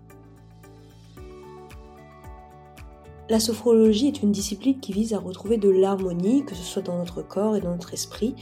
La 3.31 3.41
sophrologie 3.41 4.09
est 4.09 4.23
une 4.23 4.33
discipline 4.33 4.81
qui 4.81 4.93
vise 4.93 5.15
à 5.15 5.19
retrouver 5.19 5.57
de 5.57 5.71
l'harmonie, 5.71 6.45
que 6.45 6.55
ce 6.55 6.63
soit 6.63 6.83
dans 6.83 6.99
notre 6.99 7.23
corps 7.23 7.57
et 7.57 7.61
dans 7.63 7.71
notre 7.71 7.95
esprit. 7.95 8.35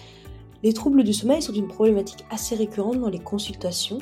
Les 0.64 0.72
troubles 0.72 1.04
du 1.04 1.12
sommeil 1.12 1.40
sont 1.40 1.52
une 1.52 1.68
problématique 1.68 2.24
assez 2.30 2.56
récurrente 2.56 2.98
dans 2.98 3.08
les 3.08 3.20
consultations. 3.20 4.00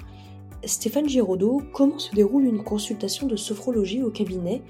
Stéphane 0.65 1.07
Giraudot, 1.07 1.61
comment 1.75 1.99
se 1.99 2.15
déroule 2.15 2.45
une 2.45 2.65
consultation 2.65 3.27
de 3.27 3.37
sophrologie 3.37 4.03
au 4.03 4.11
cabinet? 4.11 4.63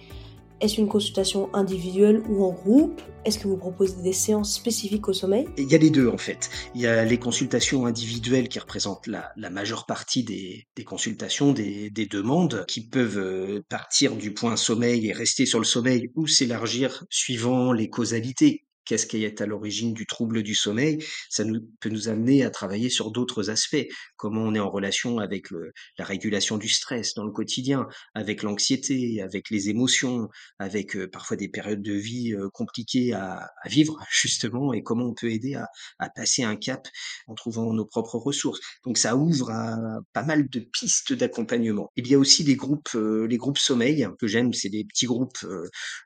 Est-ce 0.61 0.81
une 0.81 0.88
consultation 0.88 1.49
individuelle 1.55 2.23
ou 2.29 2.45
en 2.45 2.52
groupe? 2.52 3.00
Est-ce 3.25 3.38
que 3.38 3.49
vous 3.49 3.57
proposez 3.57 4.02
des 4.02 4.12
séances 4.12 4.55
spécifiques 4.55 5.09
au 5.09 5.12
sommeil? 5.12 5.47
Il 5.57 5.71
y 5.71 5.75
a 5.75 5.79
les 5.79 5.90
deux 5.90 6.09
en 6.09 6.19
fait. 6.19 6.50
Il 6.75 6.83
y 6.83 6.87
a 6.87 7.05
les 7.05 7.19
consultations 7.19 7.87
individuelles 7.87 8.49
qui 8.49 8.59
représentent 8.59 9.07
la, 9.07 9.50
majeure 9.50 9.87
partie 9.87 10.23
des, 10.23 10.67
consultations, 10.85 11.52
des, 11.52 11.90
des, 11.90 12.07
demandes, 12.07 12.64
qui 12.69 12.87
peuvent 12.87 13.19
euh, 13.19 13.62
partir 13.69 14.17
du 14.17 14.35
point 14.35 14.57
sommeil 14.57 15.09
et 15.09 15.12
rester 15.12 15.47
sur 15.47 15.59
le 15.59 15.64
sommeil 15.64 16.11
ou 16.14 16.26
s'élargir 16.26 17.05
suivant 17.11 17.73
les 17.73 17.88
causalités 17.88 18.64
qu'est-ce 18.84 19.06
qui 19.06 19.25
est 19.25 19.40
à 19.40 19.46
l'origine 19.46 19.94
du 19.94 20.06
trouble 20.06 20.42
du 20.42 20.54
sommeil, 20.54 21.04
ça 21.28 21.44
nous, 21.44 21.60
peut 21.80 21.88
nous 21.88 22.08
amener 22.08 22.44
à 22.44 22.50
travailler 22.50 22.90
sur 22.90 23.10
d'autres 23.10 23.50
aspects, 23.50 23.87
comment 24.16 24.42
on 24.42 24.54
est 24.54 24.60
en 24.60 24.70
relation 24.70 25.18
avec 25.18 25.50
le, 25.50 25.72
la 25.99 26.04
régulation 26.04 26.58
du 26.58 26.68
stress 26.68 27.14
dans 27.14 27.25
le 27.25 27.32
quotidien, 27.32 27.87
avec 28.14 28.42
l'anxiété, 28.42 29.22
avec 29.22 29.50
les 29.50 29.68
émotions, 29.68 30.28
avec 30.58 30.96
euh, 30.96 31.08
parfois 31.08 31.37
des 31.37 31.49
périodes 31.49 31.82
de 31.82 31.92
vie 31.92 32.34
euh, 32.34 32.49
compliquées 32.52 33.12
à, 33.12 33.50
à, 33.62 33.68
vivre 33.68 33.99
justement, 34.10 34.72
et 34.72 34.82
comment 34.82 35.06
on 35.06 35.14
peut 35.14 35.30
aider 35.30 35.54
à, 35.54 35.68
à, 35.99 36.10
passer 36.10 36.42
un 36.42 36.56
cap 36.56 36.87
en 37.26 37.34
trouvant 37.34 37.72
nos 37.72 37.87
propres 37.87 38.16
ressources. 38.16 38.60
Donc 38.84 38.99
ça 38.99 39.16
ouvre 39.16 39.50
à 39.50 40.00
pas 40.12 40.22
mal 40.22 40.49
de 40.49 40.60
pistes 40.60 41.12
d'accompagnement. 41.12 41.90
Il 41.96 42.08
y 42.08 42.14
a 42.14 42.18
aussi 42.18 42.42
les 42.42 42.56
groupes, 42.56 42.90
euh, 42.94 43.26
les 43.26 43.37
groupes 43.37 43.58
sommeil 43.58 44.06
que 44.18 44.26
j'aime, 44.26 44.52
c'est 44.52 44.68
des 44.68 44.84
petits 44.84 45.06
groupes, 45.06 45.38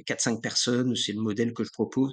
4-5 0.06 0.40
personnes, 0.40 0.94
c'est 0.96 1.12
le 1.12 1.20
modèle 1.20 1.52
que 1.52 1.64
je 1.64 1.70
propose. 1.70 2.12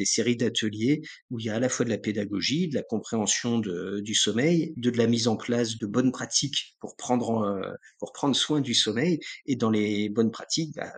Des 0.00 0.06
séries 0.06 0.36
d'ateliers 0.36 1.02
où 1.30 1.38
il 1.38 1.46
y 1.46 1.50
a 1.50 1.56
à 1.56 1.60
la 1.60 1.68
fois 1.68 1.84
de 1.84 1.90
la 1.90 1.98
pédagogie, 1.98 2.68
de 2.68 2.74
la 2.74 2.82
compréhension 2.82 3.58
du 3.58 4.14
sommeil, 4.14 4.72
de, 4.78 4.88
de, 4.88 4.96
la 4.96 5.06
mise 5.06 5.28
en 5.28 5.36
place 5.36 5.76
de 5.76 5.86
bonnes 5.86 6.10
pratiques 6.10 6.74
pour 6.80 6.96
prendre, 6.96 7.42
euh, 7.42 7.72
pour 7.98 8.12
prendre 8.12 8.34
soin 8.34 8.62
du 8.62 8.72
sommeil. 8.72 9.20
Et 9.44 9.56
dans 9.56 9.68
les 9.70 10.08
bonnes 10.08 10.30
pratiques, 10.30 10.74
bah, 10.74 10.90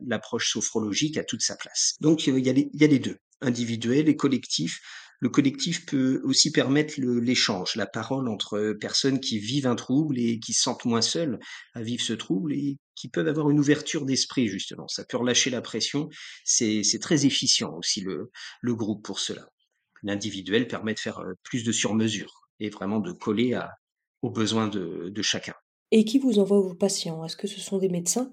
l'approche 0.00 0.52
sophrologique 0.52 1.16
a 1.16 1.22
toute 1.22 1.42
sa 1.42 1.54
place. 1.54 1.94
Donc 2.00 2.26
il 2.26 2.44
y 2.44 2.50
a 2.50 2.52
les, 2.52 2.68
il 2.74 2.80
y 2.80 2.84
a 2.84 2.88
les 2.88 2.98
deux, 2.98 3.18
individuel 3.40 4.08
et 4.08 4.16
collectif. 4.16 4.80
Le 5.20 5.28
collectif 5.28 5.84
peut 5.84 6.20
aussi 6.24 6.50
permettre 6.50 6.94
l'échange, 6.98 7.76
la 7.76 7.86
parole 7.86 8.28
entre 8.28 8.72
personnes 8.80 9.20
qui 9.20 9.38
vivent 9.38 9.66
un 9.66 9.76
trouble 9.76 10.18
et 10.18 10.40
qui 10.40 10.54
se 10.54 10.62
sentent 10.62 10.86
moins 10.86 11.02
seules 11.02 11.38
à 11.74 11.82
vivre 11.82 12.02
ce 12.02 12.14
trouble 12.14 12.54
et 12.54 12.78
qui 12.94 13.08
peuvent 13.08 13.28
avoir 13.28 13.50
une 13.50 13.60
ouverture 13.60 14.06
d'esprit, 14.06 14.48
justement. 14.48 14.88
Ça 14.88 15.04
peut 15.04 15.18
relâcher 15.18 15.50
la 15.50 15.60
pression. 15.60 16.08
C'est 16.44 16.82
très 17.00 17.26
efficient 17.26 17.74
aussi 17.74 18.00
le, 18.00 18.30
groupe 18.64 19.04
pour 19.04 19.18
cela. 19.18 19.46
L'individuel 20.02 20.66
permet 20.66 20.94
de 20.94 20.98
faire 20.98 21.22
plus 21.42 21.64
de 21.64 21.72
sur-mesure 21.72 22.48
et 22.58 22.70
vraiment 22.70 23.00
de 23.00 23.12
coller 23.12 23.60
aux 24.22 24.30
besoins 24.30 24.68
de 24.68 25.22
chacun. 25.22 25.54
Et 25.92 26.04
qui 26.04 26.18
vous 26.18 26.38
envoie 26.38 26.60
vos 26.60 26.74
patients? 26.74 27.24
Est-ce 27.24 27.36
que 27.36 27.48
ce 27.48 27.60
sont 27.60 27.78
des 27.78 27.88
médecins? 27.88 28.32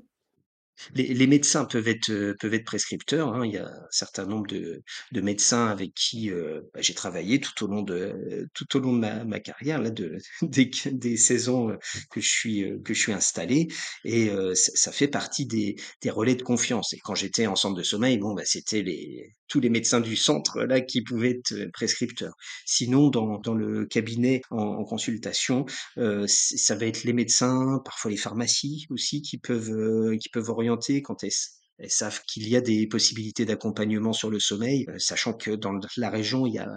Les, 0.93 1.13
les, 1.13 1.27
médecins 1.27 1.65
peuvent 1.65 1.87
être 1.87 2.35
peuvent 2.39 2.53
être 2.53 2.65
prescripteurs. 2.65 3.33
Hein. 3.33 3.45
Il 3.45 3.53
y 3.53 3.57
a 3.57 3.67
un 3.67 3.87
certain 3.91 4.25
nombre 4.25 4.47
de, 4.47 4.83
de 5.11 5.21
médecins 5.21 5.67
avec 5.67 5.93
qui 5.93 6.31
euh, 6.31 6.61
bah, 6.73 6.81
j'ai 6.81 6.93
travaillé 6.93 7.39
tout 7.39 7.63
au 7.63 7.67
long 7.67 7.81
de 7.81 8.47
tout 8.53 8.77
au 8.77 8.79
long 8.79 8.93
de 8.93 8.99
ma, 8.99 9.23
ma 9.25 9.39
carrière 9.39 9.81
là, 9.81 9.89
de, 9.89 10.17
des, 10.41 10.69
des 10.91 11.17
saisons 11.17 11.77
que 12.11 12.21
je 12.21 12.29
suis 12.29 12.65
que 12.83 12.93
je 12.93 12.99
suis 12.99 13.11
installé 13.13 13.67
et 14.05 14.29
euh, 14.29 14.53
ça, 14.55 14.71
ça, 14.75 14.91
fait 14.91 15.07
partie 15.07 15.45
des, 15.45 15.75
des 16.01 16.09
relais 16.09 16.35
de 16.35 16.43
confiance. 16.43 16.93
Et 16.93 16.99
quand 16.99 17.15
j'étais 17.15 17.47
en 17.47 17.55
centre 17.55 17.75
de 17.75 17.83
sommeil, 17.83 18.17
bon 18.17 18.33
bah 18.33 18.43
c'était 18.45 18.81
les 18.81 19.35
tous 19.47 19.59
les 19.61 19.69
médecins 19.69 20.01
du 20.01 20.17
centre 20.17 20.61
là 20.63 20.81
qui 20.81 21.01
pouvaient 21.01 21.31
être 21.31 21.71
prescripteurs. 21.71 22.33
Sinon, 22.65 23.09
dans, 23.09 23.39
dans 23.39 23.53
le 23.53 23.85
cabinet 23.85 24.41
en, 24.51 24.57
en 24.57 24.83
consultation, 24.83 25.65
euh, 25.97 26.25
ça 26.27 26.75
va 26.75 26.85
être 26.85 27.03
les 27.03 27.13
médecins, 27.13 27.81
parfois 27.85 28.11
les 28.11 28.17
pharmacies 28.17 28.87
aussi 28.89 29.21
qui 29.21 29.37
peuvent 29.37 30.17
qui 30.17 30.29
peuvent 30.29 30.49
orienter 30.49 30.66
quand 31.01 31.23
elles, 31.23 31.89
savent 31.89 32.21
qu'il 32.23 32.47
y 32.47 32.55
a 32.55 32.61
des 32.61 32.87
possibilités 32.87 33.45
d'accompagnement 33.45 34.13
sur 34.13 34.29
le 34.29 34.39
sommeil, 34.39 34.85
euh, 34.89 34.97
sachant 34.97 35.33
que 35.33 35.51
dans 35.51 35.79
la 35.97 36.09
région, 36.09 36.47
il 36.47 36.53
y 36.55 36.59
a, 36.59 36.67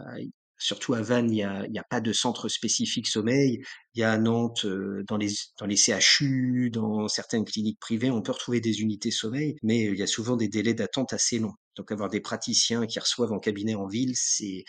surtout 0.58 0.94
à 0.94 1.00
Vannes, 1.02 1.30
il 1.32 1.70
n'y 1.70 1.78
a, 1.78 1.84
pas 1.88 2.00
de 2.00 2.12
centre 2.12 2.48
spécifique 2.48 3.08
sommeil. 3.08 3.62
Il 3.94 4.00
y 4.00 4.04
a 4.04 4.12
à 4.12 4.18
Nantes, 4.18 4.66
euh, 4.66 5.02
dans 5.08 5.16
les, 5.16 5.30
dans 5.58 5.66
les 5.66 5.76
CHU, 5.76 6.70
dans 6.70 7.08
certaines 7.08 7.44
cliniques 7.44 7.80
privées, 7.80 8.10
on 8.10 8.22
peut 8.22 8.32
retrouver 8.32 8.60
des 8.60 8.80
unités 8.82 9.10
sommeil, 9.10 9.56
mais 9.62 9.84
il 9.84 9.96
y 9.96 10.02
a 10.02 10.06
souvent 10.06 10.36
des 10.36 10.48
délais 10.48 10.74
d'attente 10.74 11.12
assez 11.12 11.38
longs. 11.38 11.54
Donc 11.80 11.92
avoir 11.92 12.10
des 12.10 12.20
praticiens 12.20 12.86
qui 12.86 12.98
reçoivent 12.98 13.32
en 13.32 13.38
cabinet 13.38 13.74
en 13.74 13.86
ville, 13.86 14.12
c'est 14.14 14.64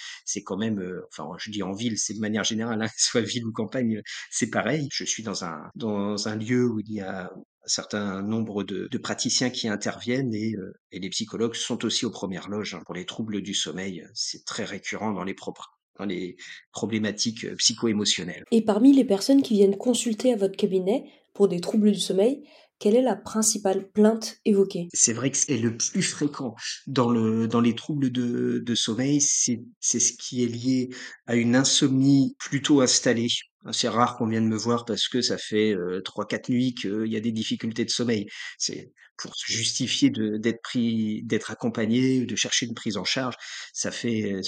quand 0.45 0.55
même, 0.55 0.79
euh, 0.79 1.01
enfin 1.09 1.29
je 1.39 1.51
dis 1.51 1.61
en 1.61 1.73
ville, 1.73 1.97
c'est 1.97 2.13
de 2.13 2.21
manière 2.21 2.45
générale, 2.45 2.81
hein, 2.81 2.87
soit 2.97 3.19
ville 3.19 3.45
ou 3.45 3.51
campagne, 3.51 4.01
c'est 4.29 4.49
pareil. 4.49 4.87
Je 4.93 5.03
suis 5.03 5.21
dans 5.21 5.43
un 5.43 6.35
lieu 6.37 6.65
où 6.69 6.79
il 6.79 6.93
y 6.93 7.01
a 7.01 7.25
un 7.25 7.67
certain 7.67 8.21
nombre 8.21 8.63
de, 8.63 8.97
praticiens 8.97 9.49
qui 9.49 9.67
interviennent 9.67 10.33
et, 10.33 10.55
euh, 10.55 10.71
et, 10.93 11.01
les 11.01 11.09
psychologues 11.09 11.55
sont 11.55 11.83
aussi 11.83 12.05
aux 12.05 12.11
premières 12.11 12.47
loges 12.47 12.75
hein, 12.75 12.81
pour 12.85 12.95
les 12.95 13.05
troubles 13.05 13.41
du 13.41 13.53
sommeil. 13.53 14.07
C'est 14.13 14.45
très 14.45 14.63
récurrent 14.63 15.11
dans 15.11 15.25
les 15.25 15.33
propres 15.33 15.77
dans 15.99 16.05
les 16.05 16.37
problématiques 16.71 17.43
euh, 17.43 17.55
psycho-émotionnelles. 17.57 18.45
Et 18.51 18.63
parmi 18.63 18.93
les 18.93 19.03
personnes 19.03 19.41
qui 19.41 19.55
viennent 19.55 19.75
consulter 19.75 20.31
à 20.31 20.37
votre 20.37 20.55
cabinet 20.55 21.11
pour 21.33 21.49
des 21.49 21.59
troubles 21.59 21.91
du 21.91 21.99
sommeil, 21.99 22.47
quelle 22.81 22.95
est 22.95 23.03
la 23.03 23.15
principale 23.15 23.87
plainte 23.91 24.39
évoquée? 24.43 24.87
C'est 24.91 25.13
vrai 25.13 25.29
que 25.29 25.37
c'est 25.37 25.59
le 25.59 25.77
plus 25.77 26.01
fréquent 26.01 26.55
dans, 26.87 27.11
le, 27.11 27.47
dans 27.47 27.61
les 27.61 27.75
troubles 27.75 28.11
de, 28.11 28.57
de 28.65 28.75
sommeil, 28.75 29.21
c'est 29.21 29.59
ce 29.81 30.13
qui 30.13 30.43
est 30.43 30.47
lié 30.47 30.89
à 31.27 31.35
une 31.35 31.55
insomnie 31.55 32.35
plutôt 32.39 32.81
installée. 32.81 33.27
C'est 33.71 33.87
rare 33.87 34.17
qu'on 34.17 34.27
vienne 34.27 34.47
me 34.47 34.57
voir 34.57 34.85
parce 34.85 35.07
que 35.07 35.21
ça 35.21 35.37
fait 35.37 35.75
euh, 35.75 36.01
trois, 36.01 36.25
quatre 36.25 36.49
nuits 36.49 36.73
qu'il 36.73 37.05
y 37.05 37.15
a 37.15 37.19
des 37.19 37.31
difficultés 37.31 37.85
de 37.85 37.91
sommeil. 37.91 38.25
C'est 38.57 38.91
pour 39.17 39.35
se 39.35 39.51
justifier 39.51 40.09
d'être 40.09 40.63
pris, 40.63 41.21
d'être 41.23 41.51
accompagné, 41.51 42.25
de 42.25 42.35
chercher 42.35 42.65
une 42.65 42.73
prise 42.73 42.97
en 42.97 43.03
charge. 43.03 43.35
Ça 43.73 43.91
fait 43.91 44.33
euh, 44.33 44.41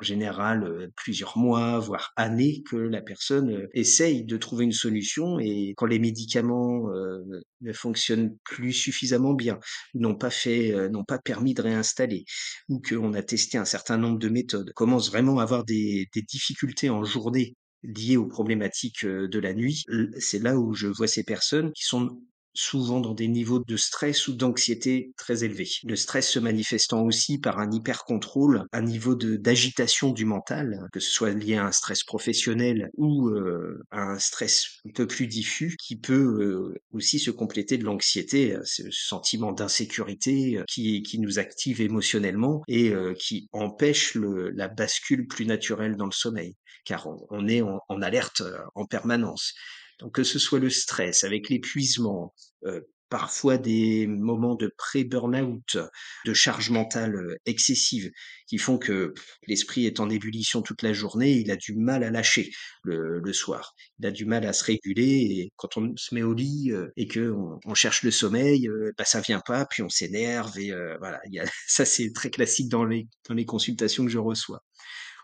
en 0.00 0.04
général 0.04 0.64
euh, 0.64 0.88
plusieurs 0.96 1.36
mois, 1.36 1.78
voire 1.78 2.12
années, 2.16 2.62
que 2.68 2.76
la 2.76 3.02
personne 3.02 3.50
euh, 3.50 3.68
essaye 3.74 4.24
de 4.24 4.36
trouver 4.36 4.64
une 4.64 4.72
solution 4.72 5.38
et 5.38 5.74
quand 5.76 5.86
les 5.86 5.98
médicaments 5.98 6.90
euh, 6.90 7.22
ne 7.60 7.72
fonctionnent 7.72 8.36
plus 8.44 8.72
suffisamment 8.72 9.34
bien, 9.34 9.58
n'ont 9.94 10.14
pas 10.14 10.30
fait, 10.30 10.88
n'ont 10.90 11.04
pas 11.04 11.18
permis 11.18 11.54
de 11.54 11.62
réinstaller, 11.62 12.24
ou 12.68 12.80
qu'on 12.80 13.12
a 13.14 13.22
testé 13.22 13.58
un 13.58 13.64
certain 13.64 13.98
nombre 13.98 14.18
de 14.18 14.28
méthodes, 14.28 14.72
commence 14.74 15.10
vraiment 15.10 15.38
à 15.38 15.42
avoir 15.42 15.64
des, 15.64 16.08
des 16.14 16.22
difficultés 16.22 16.90
en 16.90 17.04
journée 17.04 17.54
liées 17.82 18.16
aux 18.16 18.26
problématiques 18.26 19.06
de 19.06 19.38
la 19.38 19.54
nuit, 19.54 19.84
c'est 20.18 20.38
là 20.38 20.58
où 20.58 20.74
je 20.74 20.86
vois 20.86 21.06
ces 21.06 21.24
personnes 21.24 21.72
qui 21.72 21.84
sont 21.84 22.20
souvent 22.54 23.00
dans 23.00 23.14
des 23.14 23.28
niveaux 23.28 23.60
de 23.60 23.76
stress 23.76 24.28
ou 24.28 24.34
d'anxiété 24.34 25.12
très 25.16 25.44
élevés. 25.44 25.70
Le 25.84 25.96
stress 25.96 26.28
se 26.28 26.38
manifestant 26.38 27.02
aussi 27.02 27.38
par 27.38 27.58
un 27.58 27.70
hyper-contrôle, 27.70 28.64
un 28.72 28.82
niveau 28.82 29.14
d'agitation 29.14 30.12
du 30.12 30.24
mental, 30.24 30.88
que 30.92 31.00
ce 31.00 31.10
soit 31.10 31.30
lié 31.30 31.56
à 31.56 31.66
un 31.66 31.72
stress 31.72 32.04
professionnel 32.04 32.90
ou 32.96 33.28
euh, 33.28 33.82
à 33.90 34.02
un 34.02 34.18
stress 34.18 34.80
un 34.86 34.92
peu 34.92 35.06
plus 35.06 35.26
diffus, 35.26 35.76
qui 35.78 35.96
peut 35.96 36.14
euh, 36.14 36.80
aussi 36.92 37.18
se 37.18 37.30
compléter 37.30 37.78
de 37.78 37.84
l'anxiété, 37.84 38.56
ce 38.64 38.90
sentiment 38.90 39.52
d'insécurité 39.52 40.58
euh, 40.58 40.64
qui, 40.68 41.02
qui 41.02 41.18
nous 41.18 41.38
active 41.38 41.80
émotionnellement 41.80 42.62
et 42.68 42.90
euh, 42.90 43.14
qui 43.14 43.48
empêche 43.52 44.16
la 44.16 44.68
bascule 44.68 45.26
plus 45.26 45.46
naturelle 45.46 45.96
dans 45.96 46.06
le 46.06 46.12
sommeil, 46.12 46.56
car 46.84 47.08
on, 47.30 47.48
est 47.48 47.62
en, 47.62 48.02
alerte 48.02 48.40
euh, 48.40 48.58
en 48.74 48.84
permanence. 48.86 49.54
Donc 50.00 50.14
que 50.14 50.24
ce 50.24 50.38
soit 50.38 50.58
le 50.58 50.70
stress 50.70 51.24
avec 51.24 51.48
l'épuisement, 51.48 52.34
euh, 52.64 52.80
parfois 53.10 53.58
des 53.58 54.06
moments 54.06 54.54
de 54.54 54.72
pré-burnout, 54.78 55.76
de 56.24 56.32
charge 56.32 56.70
mentale 56.70 57.16
euh, 57.16 57.36
excessive, 57.44 58.10
qui 58.46 58.56
font 58.56 58.78
que 58.78 59.12
l'esprit 59.46 59.84
est 59.84 60.00
en 60.00 60.08
ébullition 60.08 60.62
toute 60.62 60.82
la 60.82 60.92
journée, 60.92 61.32
il 61.32 61.50
a 61.50 61.56
du 61.56 61.74
mal 61.74 62.04
à 62.04 62.10
lâcher 62.10 62.50
le, 62.84 63.18
le, 63.18 63.32
soir, 63.32 63.74
il 63.98 64.06
a 64.06 64.10
du 64.10 64.24
mal 64.24 64.46
à 64.46 64.52
se 64.52 64.64
réguler, 64.64 65.04
et 65.04 65.52
quand 65.56 65.76
on 65.76 65.92
se 65.96 66.14
met 66.14 66.22
au 66.22 66.32
lit 66.32 66.70
euh, 66.72 66.88
et 66.96 67.08
que 67.08 67.34
on, 67.66 67.74
cherche 67.74 68.02
le 68.04 68.10
sommeil, 68.10 68.68
euh, 68.68 68.92
bah 68.96 69.04
ça 69.04 69.20
vient 69.20 69.42
pas, 69.44 69.66
puis 69.66 69.82
on 69.82 69.88
s'énerve, 69.88 70.56
et 70.58 70.72
euh, 70.72 70.96
voilà, 70.98 71.20
y 71.30 71.40
a, 71.40 71.44
ça 71.66 71.84
c'est 71.84 72.12
très 72.12 72.30
classique 72.30 72.68
dans 72.68 72.84
les, 72.84 73.08
dans 73.28 73.34
les 73.34 73.44
consultations 73.44 74.04
que 74.04 74.10
je 74.10 74.18
reçois 74.18 74.62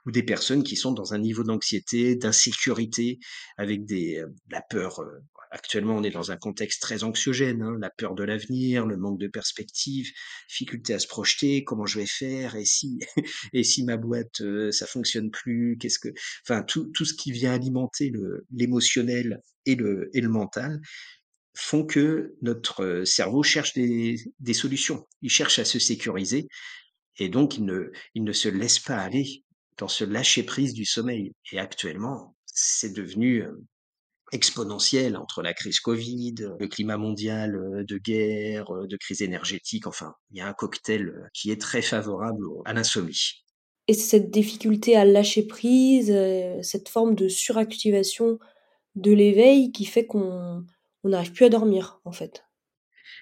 ou 0.06 0.12
des 0.12 0.22
personnes 0.22 0.62
qui 0.62 0.76
sont 0.76 0.92
dans 0.92 1.12
un 1.12 1.18
niveau 1.18 1.42
d'anxiété, 1.42 2.16
d'insécurité, 2.16 3.18
avec 3.58 3.84
des, 3.84 4.18
euh, 4.18 4.28
la 4.50 4.62
peur. 4.62 5.00
Euh, 5.00 5.20
actuellement, 5.50 5.96
on 5.96 6.02
est 6.02 6.10
dans 6.10 6.30
un 6.30 6.36
contexte 6.36 6.80
très 6.80 7.04
anxiogène, 7.04 7.62
hein, 7.62 7.76
la 7.80 7.90
peur 7.90 8.14
de 8.14 8.24
l'avenir, 8.24 8.86
le 8.86 8.96
manque 8.96 9.18
de 9.18 9.28
perspective, 9.28 10.10
difficulté 10.48 10.94
à 10.94 10.98
se 10.98 11.06
projeter, 11.06 11.64
comment 11.64 11.86
je 11.86 11.98
vais 11.98 12.06
faire, 12.06 12.56
et 12.56 12.64
si, 12.64 13.00
et 13.52 13.64
si 13.64 13.84
ma 13.84 13.96
boîte, 13.96 14.40
euh, 14.40 14.70
ça 14.70 14.86
fonctionne 14.86 15.30
plus, 15.30 15.76
qu'est-ce 15.78 15.98
que, 15.98 16.08
enfin, 16.44 16.62
tout, 16.62 16.90
tout 16.94 17.04
ce 17.04 17.14
qui 17.14 17.32
vient 17.32 17.52
alimenter 17.52 18.12
l'émotionnel 18.50 19.42
et 19.66 19.74
le, 19.74 20.10
et 20.14 20.20
le 20.20 20.28
mental 20.28 20.80
font 21.54 21.84
que 21.86 22.36
notre 22.42 23.04
cerveau 23.04 23.42
cherche 23.42 23.72
des, 23.72 24.16
des 24.40 24.54
solutions. 24.54 25.06
Il 25.22 25.30
cherche 25.30 25.58
à 25.58 25.64
se 25.64 25.78
sécuriser 25.78 26.48
et 27.18 27.28
donc 27.30 27.56
il 27.56 27.64
ne, 27.64 27.90
il 28.14 28.24
ne 28.24 28.32
se 28.32 28.48
laisse 28.48 28.78
pas 28.78 28.98
aller 28.98 29.45
dans 29.78 29.88
ce 29.88 30.04
lâcher-prise 30.04 30.74
du 30.74 30.84
sommeil. 30.84 31.32
Et 31.52 31.58
actuellement, 31.58 32.34
c'est 32.46 32.92
devenu 32.92 33.42
euh, 33.42 33.52
exponentiel 34.32 35.16
entre 35.16 35.42
la 35.42 35.54
crise 35.54 35.80
Covid, 35.80 36.34
le 36.58 36.68
climat 36.68 36.96
mondial 36.96 37.56
euh, 37.56 37.84
de 37.84 37.98
guerre, 37.98 38.74
euh, 38.74 38.86
de 38.86 38.96
crise 38.96 39.22
énergétique, 39.22 39.86
enfin, 39.86 40.14
il 40.30 40.38
y 40.38 40.40
a 40.40 40.48
un 40.48 40.54
cocktail 40.54 41.12
qui 41.34 41.50
est 41.50 41.60
très 41.60 41.82
favorable 41.82 42.44
à 42.64 42.72
l'insomnie. 42.72 43.44
Et 43.88 43.94
cette 43.94 44.30
difficulté 44.30 44.96
à 44.96 45.04
lâcher 45.04 45.46
prise, 45.46 46.12
cette 46.62 46.88
forme 46.88 47.14
de 47.14 47.28
suractivation 47.28 48.40
de 48.96 49.12
l'éveil 49.12 49.70
qui 49.70 49.84
fait 49.84 50.06
qu'on 50.06 50.64
n'arrive 51.04 51.32
plus 51.32 51.44
à 51.44 51.50
dormir, 51.50 52.00
en 52.04 52.10
fait. 52.10 52.45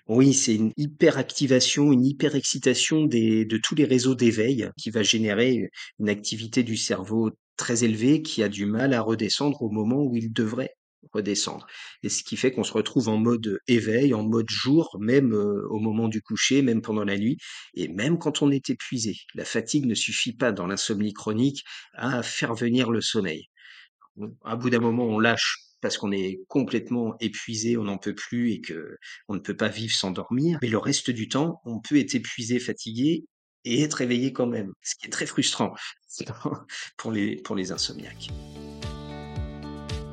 Oui, 0.06 0.34
c'est 0.34 0.54
une 0.54 0.72
hyperactivation, 0.76 1.90
une 1.92 2.04
hyperexcitation 2.04 3.04
des 3.06 3.44
de 3.46 3.56
tous 3.56 3.74
les 3.74 3.84
réseaux 3.86 4.14
d'éveil 4.14 4.68
qui 4.78 4.90
va 4.90 5.02
générer 5.02 5.70
une 5.98 6.08
activité 6.10 6.62
du 6.62 6.76
cerveau 6.76 7.30
très 7.56 7.84
élevée 7.84 8.20
qui 8.22 8.42
a 8.42 8.48
du 8.50 8.66
mal 8.66 8.92
à 8.92 9.00
redescendre 9.00 9.62
au 9.62 9.70
moment 9.70 10.02
où 10.02 10.14
il 10.16 10.30
devrait 10.32 10.74
redescendre 11.12 11.66
et 12.02 12.08
ce 12.08 12.22
qui 12.24 12.36
fait 12.36 12.50
qu'on 12.52 12.64
se 12.64 12.72
retrouve 12.72 13.08
en 13.08 13.16
mode 13.18 13.60
éveil, 13.68 14.12
en 14.14 14.22
mode 14.24 14.48
jour, 14.50 14.96
même, 15.00 15.32
heu, 15.34 15.66
au 15.70 15.78
moment 15.78 16.08
du 16.08 16.20
coucher, 16.22 16.60
même 16.62 16.82
pendant 16.82 17.04
la 17.04 17.16
nuit 17.18 17.38
et 17.74 17.88
même 17.88 18.18
quand 18.18 18.42
on 18.42 18.50
est 18.50 18.68
épuisé. 18.70 19.16
La 19.34 19.44
fatigue 19.44 19.86
ne 19.86 19.94
suffit 19.94 20.32
pas 20.34 20.52
dans 20.52 20.66
l'insomnie 20.66 21.12
chronique 21.14 21.62
à 21.94 22.22
faire 22.22 22.54
venir 22.54 22.90
le 22.90 23.00
sommeil. 23.00 23.46
À 24.44 24.56
bout 24.56 24.70
d'un 24.70 24.80
moment, 24.80 25.04
on 25.04 25.18
lâche 25.18 25.58
parce 25.84 25.98
qu'on 25.98 26.12
est 26.12 26.40
complètement 26.48 27.14
épuisé, 27.20 27.76
on 27.76 27.84
n'en 27.84 27.98
peut 27.98 28.14
plus 28.14 28.52
et 28.52 28.62
que 28.62 28.96
on 29.28 29.34
ne 29.34 29.38
peut 29.38 29.54
pas 29.54 29.68
vivre 29.68 29.94
sans 29.94 30.12
dormir. 30.12 30.58
Mais 30.62 30.68
le 30.68 30.78
reste 30.78 31.10
du 31.10 31.28
temps, 31.28 31.60
on 31.66 31.78
peut 31.78 31.98
être 31.98 32.14
épuisé, 32.14 32.58
fatigué 32.58 33.26
et 33.66 33.82
être 33.82 33.92
réveillé 33.92 34.32
quand 34.32 34.46
même, 34.46 34.72
ce 34.80 34.94
qui 34.94 35.06
est 35.06 35.10
très 35.10 35.26
frustrant 35.26 35.74
pour 36.96 37.12
les, 37.12 37.36
pour 37.36 37.54
les 37.54 37.70
insomniaques. 37.70 38.30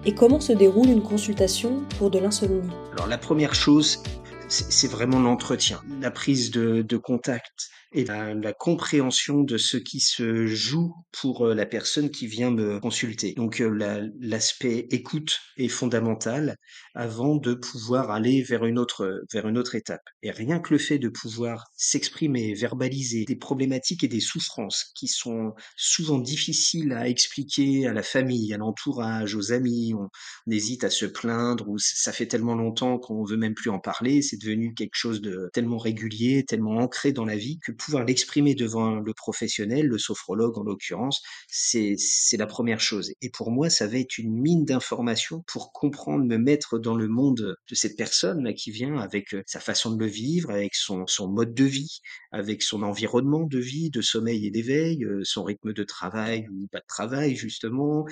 Et 0.03 0.13
comment 0.13 0.41
se 0.41 0.51
déroule 0.51 0.89
une 0.89 1.03
consultation 1.03 1.85
pour 1.97 2.11
de 2.11 2.19
l'insomnie? 2.19 2.69
Alors 2.91 3.07
la 3.07 3.17
première 3.17 3.55
chose, 3.55 4.03
c'est 4.49 4.91
vraiment 4.91 5.21
l'entretien, 5.21 5.81
la 6.01 6.11
prise 6.11 6.51
de, 6.51 6.81
de 6.81 6.97
contact 6.97 7.69
et 7.93 8.05
la, 8.05 8.53
compréhension 8.53 9.41
de 9.41 9.57
ce 9.57 9.77
qui 9.77 9.99
se 9.99 10.45
joue 10.45 10.93
pour 11.11 11.47
euh, 11.47 11.55
la 11.55 11.65
personne 11.65 12.09
qui 12.09 12.27
vient 12.27 12.51
me 12.51 12.79
consulter. 12.79 13.33
Donc 13.33 13.59
euh, 13.59 14.09
l'aspect 14.19 14.87
écoute 14.91 15.39
est 15.57 15.67
fondamental 15.67 16.57
avant 16.93 17.35
de 17.35 17.53
pouvoir 17.53 18.11
aller 18.11 18.43
vers 18.43 18.65
une 18.65 18.77
autre 18.77 19.23
vers 19.31 19.47
une 19.47 19.57
autre 19.57 19.75
étape. 19.75 20.03
Et 20.21 20.31
rien 20.31 20.59
que 20.59 20.73
le 20.73 20.79
fait 20.79 20.99
de 20.99 21.09
pouvoir 21.09 21.65
s'exprimer, 21.75 22.53
verbaliser 22.53 23.25
des 23.25 23.35
problématiques 23.35 24.03
et 24.03 24.07
des 24.07 24.19
souffrances 24.19 24.91
qui 24.95 25.07
sont 25.07 25.53
souvent 25.75 26.19
difficiles 26.19 26.93
à 26.93 27.09
expliquer 27.09 27.87
à 27.87 27.93
la 27.93 28.03
famille, 28.03 28.53
à 28.53 28.57
l'entourage, 28.57 29.35
aux 29.35 29.51
amis, 29.51 29.93
on, 29.93 30.07
on, 30.47 30.51
hésite 30.51 30.83
à 30.83 30.89
se 30.89 31.05
plaindre 31.05 31.67
ou 31.67 31.77
ça 31.79 32.11
fait 32.11 32.27
tellement 32.27 32.55
longtemps 32.55 32.99
qu'on 32.99 33.23
veut 33.23 33.37
même 33.37 33.53
plus 33.53 33.69
en 33.69 33.79
parler, 33.79 34.21
c'est 34.21 34.37
devenu 34.37 34.73
quelque 34.73 34.95
chose 34.95 35.21
de 35.21 35.49
tellement 35.53 35.77
régulier, 35.77 36.43
tellement 36.45 36.77
ancré 36.77 37.11
dans 37.11 37.25
la 37.25 37.35
vie 37.35 37.59
que 37.59 37.71
pouvoir 37.81 38.05
l'exprimer 38.05 38.55
devant 38.55 38.95
le 38.95 39.13
professionnel, 39.13 39.87
le 39.87 39.97
sophrologue 39.97 40.57
en 40.57 40.63
l'occurrence, 40.63 41.21
c'est 41.47 41.97
la 42.37 42.45
première 42.45 42.79
chose. 42.79 43.11
Et 43.21 43.29
pour 43.29 43.51
moi, 43.51 43.69
ça 43.69 43.87
va 43.87 43.97
être 43.97 44.17
une 44.17 44.33
mine 44.33 44.65
d'informations 44.65 45.43
pour 45.47 45.71
comprendre, 45.71 46.25
me 46.25 46.37
mettre 46.37 46.79
dans 46.79 46.95
le 46.95 47.07
monde 47.07 47.55
de 47.69 47.75
cette 47.75 47.97
personne 47.97 48.43
là 48.43 48.53
qui 48.53 48.71
vient 48.71 48.97
avec 48.97 49.33
euh, 49.33 49.43
sa 49.45 49.59
façon 49.59 49.91
de 49.91 49.99
le 49.99 50.07
vivre, 50.07 50.51
avec 50.51 50.75
son, 50.75 51.05
mode 51.27 51.53
de 51.53 51.63
vie, 51.63 51.99
avec 52.31 52.61
son 52.63 52.83
environnement 52.83 53.45
de 53.45 53.59
vie, 53.59 53.89
de 53.89 54.01
sommeil 54.01 54.45
et 54.45 54.51
d'éveil, 54.51 55.03
euh, 55.03 55.21
son 55.23 55.43
rythme 55.43 55.73
de 55.73 55.83
travail 55.83 56.47
ou 56.49 56.67
pas 56.67 56.79
de 56.79 56.87
travail 56.87 57.35
justement, 57.35 58.05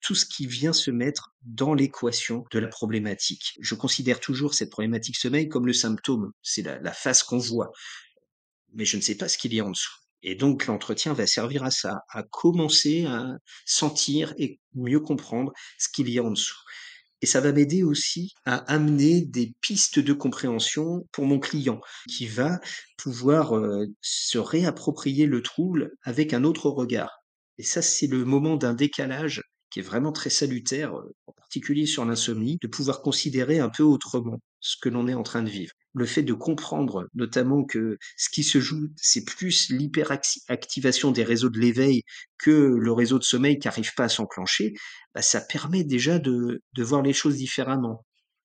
tout 0.00 0.14
ce 0.14 0.26
qui 0.26 0.46
vient 0.46 0.72
se 0.72 0.90
mettre 0.90 1.34
dans 1.42 1.74
l'équation 1.74 2.44
de 2.52 2.58
la 2.58 2.68
problématique. 2.68 3.58
Je 3.60 3.74
considère 3.74 4.20
toujours 4.20 4.54
cette 4.54 4.70
problématique 4.70 5.16
sommeil 5.16 5.48
comme 5.48 5.66
le 5.66 5.72
symptôme, 5.72 6.32
c'est 6.42 6.62
la 6.62 6.92
face 6.92 7.22
qu'on 7.22 7.38
voit 7.38 7.72
mais 8.76 8.84
je 8.84 8.96
ne 8.96 9.02
sais 9.02 9.16
pas 9.16 9.28
ce 9.28 9.38
qu'il 9.38 9.54
y 9.54 9.60
a 9.60 9.64
en 9.64 9.70
dessous. 9.70 9.96
Et 10.22 10.34
donc 10.34 10.66
l'entretien 10.66 11.12
va 11.12 11.26
servir 11.26 11.64
à 11.64 11.70
ça, 11.70 12.00
à 12.10 12.22
commencer 12.22 13.04
à 13.06 13.36
sentir 13.64 14.34
et 14.38 14.60
mieux 14.74 15.00
comprendre 15.00 15.52
ce 15.78 15.88
qu'il 15.88 16.08
y 16.08 16.18
a 16.18 16.22
en 16.22 16.30
dessous. 16.30 16.58
Et 17.22 17.26
ça 17.26 17.40
va 17.40 17.52
m'aider 17.52 17.82
aussi 17.82 18.34
à 18.44 18.56
amener 18.72 19.22
des 19.22 19.54
pistes 19.60 19.98
de 19.98 20.12
compréhension 20.12 21.06
pour 21.12 21.24
mon 21.24 21.38
client, 21.38 21.80
qui 22.08 22.26
va 22.26 22.60
pouvoir 22.98 23.56
euh, 23.56 23.86
se 24.02 24.38
réapproprier 24.38 25.26
le 25.26 25.42
trouble 25.42 25.92
avec 26.02 26.34
un 26.34 26.44
autre 26.44 26.68
regard. 26.68 27.24
Et 27.58 27.62
ça, 27.62 27.80
c'est 27.80 28.06
le 28.06 28.24
moment 28.24 28.56
d'un 28.56 28.74
décalage 28.74 29.42
qui 29.70 29.80
est 29.80 29.82
vraiment 29.82 30.12
très 30.12 30.30
salutaire, 30.30 30.94
en 31.26 31.32
particulier 31.32 31.86
sur 31.86 32.04
l'insomnie, 32.04 32.58
de 32.60 32.68
pouvoir 32.68 33.00
considérer 33.00 33.60
un 33.60 33.70
peu 33.70 33.82
autrement 33.82 34.40
ce 34.66 34.76
que 34.80 34.88
l'on 34.88 35.06
est 35.06 35.14
en 35.14 35.22
train 35.22 35.42
de 35.42 35.48
vivre. 35.48 35.72
Le 35.94 36.06
fait 36.06 36.24
de 36.24 36.32
comprendre 36.32 37.08
notamment 37.14 37.64
que 37.64 37.98
ce 38.16 38.28
qui 38.28 38.42
se 38.42 38.60
joue, 38.60 38.88
c'est 38.96 39.24
plus 39.24 39.70
l'hyperactivation 39.70 41.12
des 41.12 41.22
réseaux 41.22 41.50
de 41.50 41.60
l'éveil 41.60 42.02
que 42.38 42.50
le 42.50 42.92
réseau 42.92 43.18
de 43.18 43.24
sommeil 43.24 43.58
qui 43.58 43.68
n'arrive 43.68 43.94
pas 43.94 44.04
à 44.04 44.08
s'enclencher, 44.08 44.74
bah, 45.14 45.22
ça 45.22 45.40
permet 45.40 45.84
déjà 45.84 46.18
de, 46.18 46.62
voir 46.78 47.02
les 47.02 47.12
choses 47.12 47.36
différemment. 47.36 48.04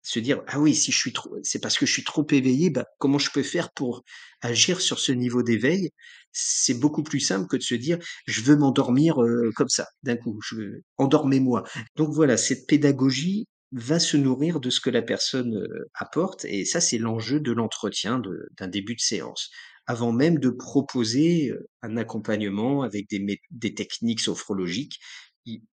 Se 0.03 0.19
dire 0.19 0.43
ah 0.47 0.59
oui 0.59 0.75
si 0.75 0.91
je 0.91 0.97
suis 0.97 1.13
trop 1.13 1.33
c'est 1.43 1.61
parce 1.61 1.77
que 1.77 1.85
je 1.85 1.93
suis 1.93 2.03
trop 2.03 2.27
éveillé 2.29 2.69
bah 2.69 2.85
comment 2.99 3.19
je 3.19 3.31
peux 3.31 3.41
faire 3.41 3.71
pour 3.71 4.03
agir 4.41 4.81
sur 4.81 4.99
ce 4.99 5.13
niveau 5.13 5.43
d'éveil? 5.43 5.91
C'est 6.33 6.73
beaucoup 6.73 7.03
plus 7.03 7.21
simple 7.21 7.47
que 7.47 7.55
de 7.55 7.63
se 7.63 7.75
dire 7.75 7.97
je 8.27 8.41
veux 8.41 8.57
m'endormir 8.57 9.23
euh, 9.23 9.49
comme 9.55 9.69
ça 9.69 9.87
d'un 10.03 10.17
coup 10.17 10.39
je 10.43 10.55
veux 10.55 10.83
endormez-moi. 10.97 11.63
Donc 11.95 12.13
voilà 12.13 12.35
cette 12.37 12.67
pédagogie 12.67 13.47
va 13.73 13.99
se 13.99 14.17
nourrir 14.17 14.59
de 14.59 14.69
ce 14.69 14.79
que 14.79 14.89
la 14.89 15.01
personne 15.01 15.55
euh, 15.57 15.89
apporte 15.95 16.45
et 16.45 16.63
ça 16.63 16.79
c'est 16.79 16.97
l'enjeu 16.97 17.39
de 17.39 17.51
l'entretien 17.51 18.21
d'un 18.57 18.67
début 18.67 18.95
de 18.95 19.01
séance 19.01 19.49
avant 19.85 20.11
même 20.11 20.39
de 20.39 20.49
proposer 20.49 21.49
euh, 21.49 21.67
un 21.81 21.97
accompagnement 21.97 22.83
avec 22.83 23.07
des, 23.09 23.73
techniques 23.73 24.21
sophrologiques 24.21 24.99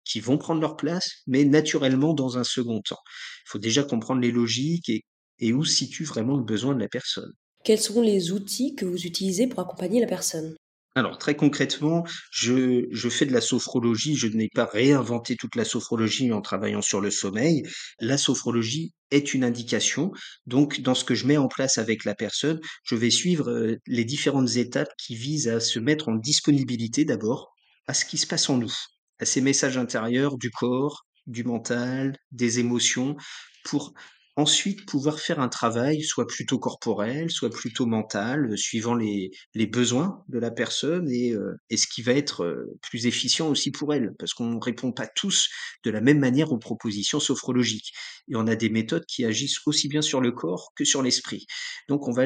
qui 0.05 0.21
vont 0.21 0.39
prendre 0.39 0.63
leur 0.63 0.77
place, 0.77 1.11
mais 1.27 1.45
naturellement 1.45 2.15
dans 2.15 2.39
un 2.39 2.45
second 2.45 2.81
temps. 2.81 3.03
Il 3.45 3.51
faut 3.51 3.59
déjà 3.59 3.83
comprendre 3.83 4.23
les 4.23 4.31
logiques 4.31 4.89
et, 4.89 5.05
et 5.41 5.53
où 5.53 5.63
situe 5.63 6.05
vraiment 6.05 6.39
le 6.39 6.43
besoin 6.43 6.75
de 6.75 6.81
la 6.81 6.89
personne. 6.89 7.33
Quels 7.65 7.81
sont 7.81 8.01
les 8.01 8.33
outils 8.33 8.75
que 8.75 8.87
vous 8.87 9.05
utilisez 9.05 9.47
pour 9.47 9.61
accompagner 9.61 10.01
la 10.01 10.07
personne? 10.07 10.57
Alors 10.94 11.18
très 11.18 11.37
concrètement, 11.37 12.05
je, 12.33 13.09
fais 13.09 13.24
de 13.24 13.33
la 13.33 13.40
sophrologie, 13.40 14.16
je 14.16 14.27
n'ai 14.27 14.48
pas 14.53 14.64
réinventé 14.64 15.37
toute 15.37 15.55
la 15.55 15.64
sophrologie 15.64 16.33
en 16.33 16.40
travaillant 16.40 16.83
sur 16.83 17.01
le 17.01 17.12
sommeil. 17.12 17.62
La 18.01 18.18
sophrologie 18.18 18.92
est 19.12 19.33
une 19.33 19.44
indication. 19.44 20.11
Donc 20.46 20.81
dans 20.81 20.96
ce 20.96 21.05
que 21.05 21.14
je 21.14 21.27
mets 21.27 21.37
en 21.37 21.46
place 21.46 21.79
avec 21.79 22.05
la 22.05 22.16
personne, 22.16 22.61
je 22.83 22.96
vais 22.96 23.11
suivre 23.11 23.48
euh, 23.48 23.77
les 23.87 24.05
différentes 24.05 24.57
étapes 24.57 24.92
qui 24.98 25.14
visent 25.14 25.48
à 25.48 25.61
se 25.61 25.79
mettre 25.79 26.09
en 26.09 26.16
disponibilité 26.16 27.05
d'abord 27.05 27.55
à 27.87 27.94
ce 27.94 28.05
qui 28.05 28.18
se 28.18 28.27
passe 28.27 28.51
en 28.51 28.57
nous 28.57 28.74
à 29.20 29.24
ces 29.24 29.40
messages 29.40 29.79
intérieurs 29.79 30.38
du 30.38 30.51
corps, 30.51 31.07
du 31.27 31.44
mental, 31.44 32.16
des 32.33 32.61
émotions, 32.61 33.16
pour 33.64 33.92
ensuite 34.38 34.87
pouvoir 34.87 35.18
faire 35.18 35.40
un 35.40 35.48
travail 35.48 36.03
soit 36.03 36.29
plutôt 36.29 36.61
corporel, 36.61 37.29
soit 37.29 37.51
plutôt 37.51 37.87
mental, 37.87 38.53
euh, 38.53 38.57
suivant 38.57 38.94
les, 38.94 39.33
les 39.55 39.66
besoins 39.66 40.22
de 40.29 40.38
la 40.38 40.53
personne 40.53 41.11
et, 41.11 41.33
euh, 41.33 41.57
ce 41.74 41.87
qui 41.88 42.03
va 42.03 42.12
être 42.12 42.44
euh, 42.44 42.79
plus 42.81 43.07
efficient 43.07 43.48
aussi 43.48 43.72
pour 43.72 43.92
elle, 43.92 44.14
parce 44.16 44.35
qu'on 44.35 44.46
ne 44.46 44.61
répond 44.64 44.92
pas 44.92 45.09
tous 45.09 45.48
de 45.83 45.90
la 45.90 46.01
même 46.01 46.20
manière 46.20 46.53
aux 46.53 46.59
propositions 46.59 47.18
sophrologiques. 47.18 47.92
Et 48.29 48.37
on 48.37 48.46
a 48.46 48.55
des 48.55 48.70
méthodes 48.70 49.07
qui 49.07 49.24
agissent 49.24 49.59
aussi 49.66 49.88
bien 49.88 50.03
sur 50.03 50.20
le 50.20 50.31
corps 50.31 50.70
que 50.77 50.85
sur 50.85 51.03
l'esprit. 51.03 51.46
Donc 51.88 52.07
on 52.07 52.12
va, 52.12 52.24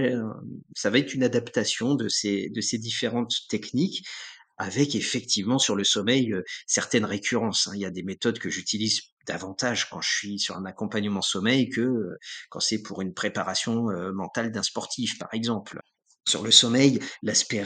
ça 0.76 0.90
va 0.90 0.98
être 0.98 1.14
une 1.14 1.22
adaptation 1.22 1.94
de 1.94 2.08
ces, 2.08 2.50
de 2.50 2.60
ces 2.60 2.76
différentes 2.76 3.32
techniques 3.48 4.04
avec 4.58 4.94
effectivement 4.94 5.58
sur 5.58 5.74
le 5.74 5.84
sommeil 5.84 6.32
euh, 6.32 6.42
certaines 6.66 7.04
récurrences. 7.04 7.68
Hein. 7.68 7.72
Il 7.74 7.80
y 7.80 7.86
a 7.86 7.90
des 7.90 8.02
méthodes 8.02 8.38
que 8.38 8.50
j'utilise 8.50 9.00
davantage 9.26 9.88
quand 9.88 10.00
je 10.00 10.10
suis 10.10 10.38
sur 10.38 10.56
un 10.56 10.64
accompagnement 10.64 11.22
sommeil 11.22 11.68
que 11.68 11.80
euh, 11.80 12.18
quand 12.50 12.60
c'est 12.60 12.82
pour 12.82 13.02
une 13.02 13.14
préparation 13.14 13.90
euh, 13.90 14.12
mentale 14.12 14.52
d'un 14.52 14.62
sportif, 14.62 15.18
par 15.18 15.32
exemple. 15.32 15.80
Sur 16.26 16.42
le 16.42 16.50
sommeil, 16.50 17.00
l'aspect 17.22 17.64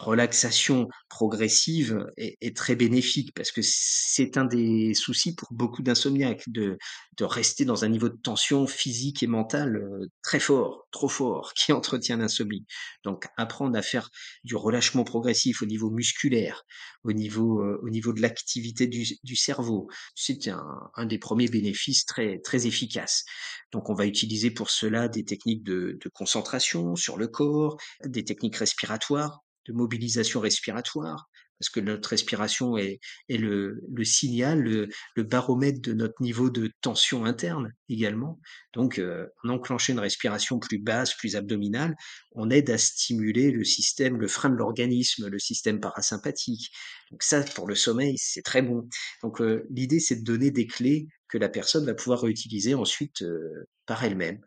relaxation 0.00 0.88
progressive 1.08 2.06
est, 2.16 2.56
très 2.56 2.74
bénéfique 2.74 3.32
parce 3.34 3.52
que 3.52 3.60
c'est 3.62 4.36
un 4.36 4.44
des 4.44 4.94
soucis 4.94 5.34
pour 5.34 5.48
beaucoup 5.52 5.82
d'insomniaques 5.82 6.48
de, 6.48 6.78
de 7.16 7.24
rester 7.24 7.64
dans 7.64 7.84
un 7.84 7.88
niveau 7.88 8.08
de 8.08 8.16
tension 8.16 8.66
physique 8.66 9.22
et 9.22 9.26
mentale 9.26 9.76
euh, 9.76 10.06
très 10.22 10.40
fort, 10.40 10.88
trop 10.90 11.08
fort, 11.08 11.52
qui 11.54 11.72
entretient 11.72 12.16
l'insomnie. 12.16 12.64
Donc 13.04 13.26
apprendre 13.36 13.76
à 13.76 13.82
faire 13.82 14.10
du 14.42 14.56
relâchement 14.56 15.04
progressif 15.04 15.62
au 15.62 15.66
niveau 15.66 15.90
musculaire, 15.90 16.64
au 17.04 17.12
niveau, 17.12 17.60
euh, 17.60 17.78
au 17.82 17.90
niveau 17.90 18.12
de 18.12 18.22
l'activité 18.22 18.86
du, 18.86 19.04
du, 19.22 19.36
cerveau, 19.36 19.88
c'est 20.14 20.48
un, 20.48 20.64
un, 20.94 21.06
des 21.06 21.18
premiers 21.18 21.48
bénéfices 21.48 22.06
très, 22.06 22.38
très 22.38 22.66
efficaces. 22.66 23.24
Donc 23.72 23.90
on 23.90 23.94
va 23.94 24.06
utiliser 24.06 24.50
pour 24.50 24.70
cela 24.70 25.08
des 25.08 25.24
techniques 25.24 25.62
de, 25.62 25.98
de 26.02 26.08
concentration 26.08 26.96
sur 26.96 27.16
le 27.18 27.28
corps, 27.28 27.76
des 28.04 28.24
techniques 28.24 28.56
respiratoires 28.56 29.42
de 29.66 29.72
mobilisation 29.72 30.40
respiratoire, 30.40 31.28
parce 31.60 31.68
que 31.68 31.80
notre 31.80 32.08
respiration 32.08 32.78
est, 32.78 33.00
le, 33.28 33.78
signal, 34.02 34.60
le, 34.62 34.88
le, 35.14 35.22
baromètre 35.22 35.82
de 35.82 35.92
notre 35.92 36.22
niveau 36.22 36.48
de 36.48 36.72
tension 36.80 37.26
interne 37.26 37.74
également. 37.90 38.40
Donc, 38.72 38.98
euh, 38.98 39.26
en 39.44 39.50
enclenchant 39.50 39.92
une 39.92 39.98
respiration 39.98 40.58
plus 40.58 40.78
basse, 40.78 41.14
plus 41.14 41.36
abdominale, 41.36 41.94
on 42.32 42.48
aide 42.48 42.70
à 42.70 42.78
stimuler 42.78 43.50
le 43.50 43.62
système, 43.64 44.16
le 44.16 44.26
frein 44.26 44.48
de 44.48 44.54
l'organisme, 44.54 45.28
le 45.28 45.38
système 45.38 45.80
parasympathique. 45.80 46.70
Donc 47.10 47.22
ça, 47.22 47.42
pour 47.42 47.68
le 47.68 47.74
sommeil, 47.74 48.16
c'est 48.16 48.42
très 48.42 48.62
bon. 48.62 48.88
Donc 49.22 49.42
euh, 49.42 49.66
l'idée, 49.68 50.00
c'est 50.00 50.16
de 50.16 50.24
donner 50.24 50.50
des 50.50 50.66
clés 50.66 51.08
que 51.28 51.36
la 51.36 51.50
personne 51.50 51.84
va 51.84 51.94
pouvoir 51.94 52.22
réutiliser 52.22 52.74
ensuite 52.74 53.20
euh, 53.20 53.68
par 53.84 54.02
elle-même. 54.02 54.40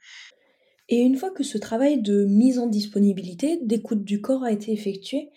Et 0.93 0.97
une 0.97 1.17
fois 1.17 1.31
que 1.31 1.41
ce 1.41 1.57
travail 1.57 2.03
de 2.03 2.23
mise 2.23 2.59
en 2.59 2.67
disponibilité, 2.67 3.57
d'écoute 3.63 4.03
du 4.03 4.21
corps 4.21 4.43
a 4.43 4.51
été 4.51 4.71
effectué, 4.71 5.31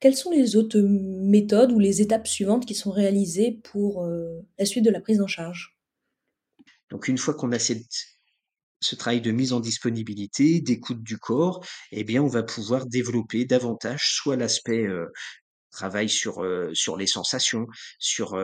quelles 0.00 0.16
sont 0.16 0.32
les 0.32 0.56
autres 0.56 0.80
méthodes 0.80 1.70
ou 1.70 1.78
les 1.78 2.02
étapes 2.02 2.26
suivantes 2.26 2.66
qui 2.66 2.74
sont 2.74 2.90
réalisées 2.90 3.60
pour 3.62 4.02
euh, 4.02 4.40
la 4.58 4.64
suite 4.64 4.84
de 4.84 4.90
la 4.90 5.00
prise 5.00 5.20
en 5.20 5.28
charge? 5.28 5.78
Donc 6.90 7.06
une 7.06 7.16
fois 7.16 7.34
qu'on 7.34 7.52
a 7.52 7.60
cette, 7.60 7.86
ce 8.80 8.96
travail 8.96 9.20
de 9.20 9.30
mise 9.30 9.52
en 9.52 9.60
disponibilité, 9.60 10.60
d'écoute 10.60 11.04
du 11.04 11.16
corps, 11.16 11.64
eh 11.92 12.02
bien 12.02 12.20
on 12.20 12.26
va 12.26 12.42
pouvoir 12.42 12.84
développer 12.84 13.44
davantage 13.44 14.16
soit 14.16 14.34
l'aspect 14.34 14.84
euh, 14.84 15.06
travail 15.70 16.08
sur 16.08 16.42
euh, 16.42 16.72
sur 16.74 16.96
les 16.96 17.06
sensations, 17.06 17.68
sur 18.00 18.36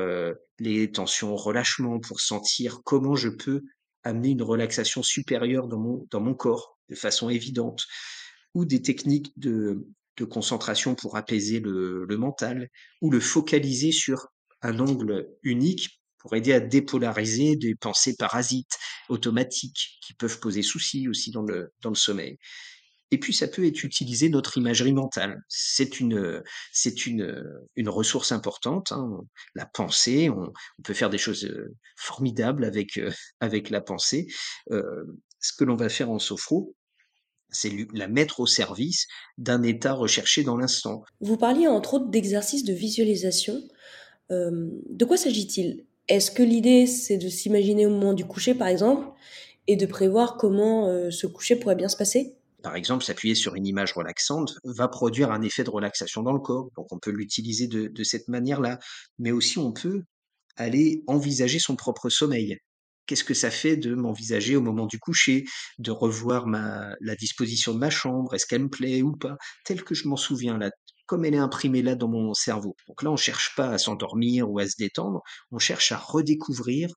les 0.60 0.92
tensions, 0.92 1.34
relâchement 1.34 1.98
pour 1.98 2.20
sentir 2.20 2.78
comment 2.84 3.16
je 3.16 3.30
peux 3.30 3.64
amener 4.04 4.30
une 4.30 4.42
relaxation 4.42 5.02
supérieure 5.02 5.66
dans 5.66 6.20
mon 6.20 6.34
corps 6.34 6.78
de 6.88 6.94
façon 6.94 7.30
évidente 7.30 7.86
ou 8.54 8.64
des 8.64 8.82
techniques 8.82 9.32
de 9.38 9.86
concentration 10.30 10.94
pour 10.94 11.16
apaiser 11.16 11.60
le, 11.60 12.06
mental 12.16 12.68
ou 13.00 13.10
le 13.10 13.20
focaliser 13.20 13.92
sur 13.92 14.28
un 14.62 14.78
angle 14.78 15.28
unique 15.42 16.00
pour 16.18 16.34
aider 16.36 16.52
à 16.52 16.60
dépolariser 16.60 17.56
des 17.56 17.74
pensées 17.74 18.16
parasites 18.16 18.78
automatiques 19.08 19.98
qui 20.00 20.14
peuvent 20.14 20.40
poser 20.40 20.62
souci 20.62 21.08
aussi 21.08 21.30
dans 21.30 21.42
le 21.42 21.94
sommeil. 21.94 22.38
Et 23.10 23.18
puis 23.18 23.32
ça 23.32 23.46
peut 23.46 23.64
être 23.66 23.84
utilisé 23.84 24.28
notre 24.28 24.58
imagerie 24.58 24.92
mentale. 24.92 25.42
C'est 25.48 26.00
une, 26.00 26.42
c'est 26.72 27.06
une, 27.06 27.44
une 27.76 27.88
ressource 27.88 28.32
importante. 28.32 28.92
Hein. 28.92 29.20
La 29.54 29.66
pensée, 29.66 30.30
on, 30.30 30.52
peut 30.82 30.94
faire 30.94 31.10
des 31.10 31.18
choses 31.18 31.44
euh, 31.44 31.74
formidables 31.96 32.64
avec 32.64 32.96
euh, 32.98 33.10
avec 33.40 33.70
la 33.70 33.80
pensée. 33.80 34.26
Euh, 34.70 35.04
ce 35.40 35.52
que 35.52 35.64
l'on 35.64 35.76
va 35.76 35.88
faire 35.88 36.10
en 36.10 36.18
sophro, 36.18 36.74
c'est 37.54 37.70
la 37.92 38.08
mettre 38.08 38.40
au 38.40 38.46
service 38.46 39.06
d'un 39.38 39.62
état 39.62 39.92
recherché 39.92 40.42
dans 40.42 40.56
l'instant. 40.56 41.02
Vous 41.20 41.36
parliez 41.36 41.68
entre 41.68 41.94
autres 41.94 42.10
d'exercices 42.10 42.64
de 42.64 42.72
visualisation. 42.72 43.62
Euh, 44.30 44.68
de 44.88 45.04
quoi 45.04 45.16
s'agit-il? 45.16 45.84
Est-ce 46.08 46.30
que 46.30 46.42
l'idée 46.42 46.86
c'est 46.86 47.18
de 47.18 47.28
s'imaginer 47.28 47.86
au 47.86 47.90
moment 47.90 48.12
du 48.12 48.24
coucher 48.24 48.54
par 48.54 48.68
exemple 48.68 49.08
et 49.66 49.76
de 49.76 49.86
prévoir 49.86 50.36
comment 50.36 50.88
euh, 50.88 51.10
ce 51.10 51.26
coucher 51.26 51.56
pourrait 51.56 51.76
bien 51.76 51.88
se 51.88 51.96
passer? 51.96 52.34
Par 52.64 52.76
exemple, 52.76 53.04
s'appuyer 53.04 53.34
sur 53.34 53.54
une 53.56 53.66
image 53.66 53.92
relaxante 53.92 54.58
va 54.64 54.88
produire 54.88 55.30
un 55.30 55.42
effet 55.42 55.64
de 55.64 55.70
relaxation 55.70 56.22
dans 56.22 56.32
le 56.32 56.40
corps. 56.40 56.70
Donc 56.76 56.90
on 56.92 56.98
peut 56.98 57.10
l'utiliser 57.10 57.68
de, 57.68 58.02
cette 58.02 58.26
manière-là. 58.26 58.78
Mais 59.18 59.32
aussi 59.32 59.58
on 59.58 59.72
peut 59.72 60.02
aller 60.56 61.02
envisager 61.06 61.58
son 61.58 61.76
propre 61.76 62.08
sommeil. 62.08 62.58
Qu'est-ce 63.06 63.22
que 63.22 63.34
ça 63.34 63.50
fait 63.50 63.76
de 63.76 63.94
m'envisager 63.94 64.56
au 64.56 64.62
moment 64.62 64.86
du 64.86 64.98
coucher, 64.98 65.44
de 65.78 65.90
revoir 65.90 66.48
la 66.48 67.16
disposition 67.16 67.74
de 67.74 67.78
ma 67.78 67.90
chambre, 67.90 68.34
est-ce 68.34 68.46
qu'elle 68.46 68.62
me 68.62 68.70
plaît 68.70 69.02
ou 69.02 69.12
pas, 69.12 69.36
tel 69.66 69.84
que 69.84 69.94
je 69.94 70.08
m'en 70.08 70.16
souviens 70.16 70.56
là, 70.56 70.70
comme 71.04 71.26
elle 71.26 71.34
est 71.34 71.38
imprimée 71.38 71.82
là 71.82 71.96
dans 71.96 72.08
mon 72.08 72.32
cerveau. 72.32 72.76
Donc 72.88 73.02
là, 73.02 73.10
on 73.10 73.16
cherche 73.16 73.54
pas 73.56 73.68
à 73.68 73.78
s'endormir 73.78 74.50
ou 74.50 74.58
à 74.58 74.66
se 74.66 74.76
détendre, 74.78 75.20
on 75.50 75.58
cherche 75.58 75.92
à 75.92 75.98
redécouvrir 75.98 76.88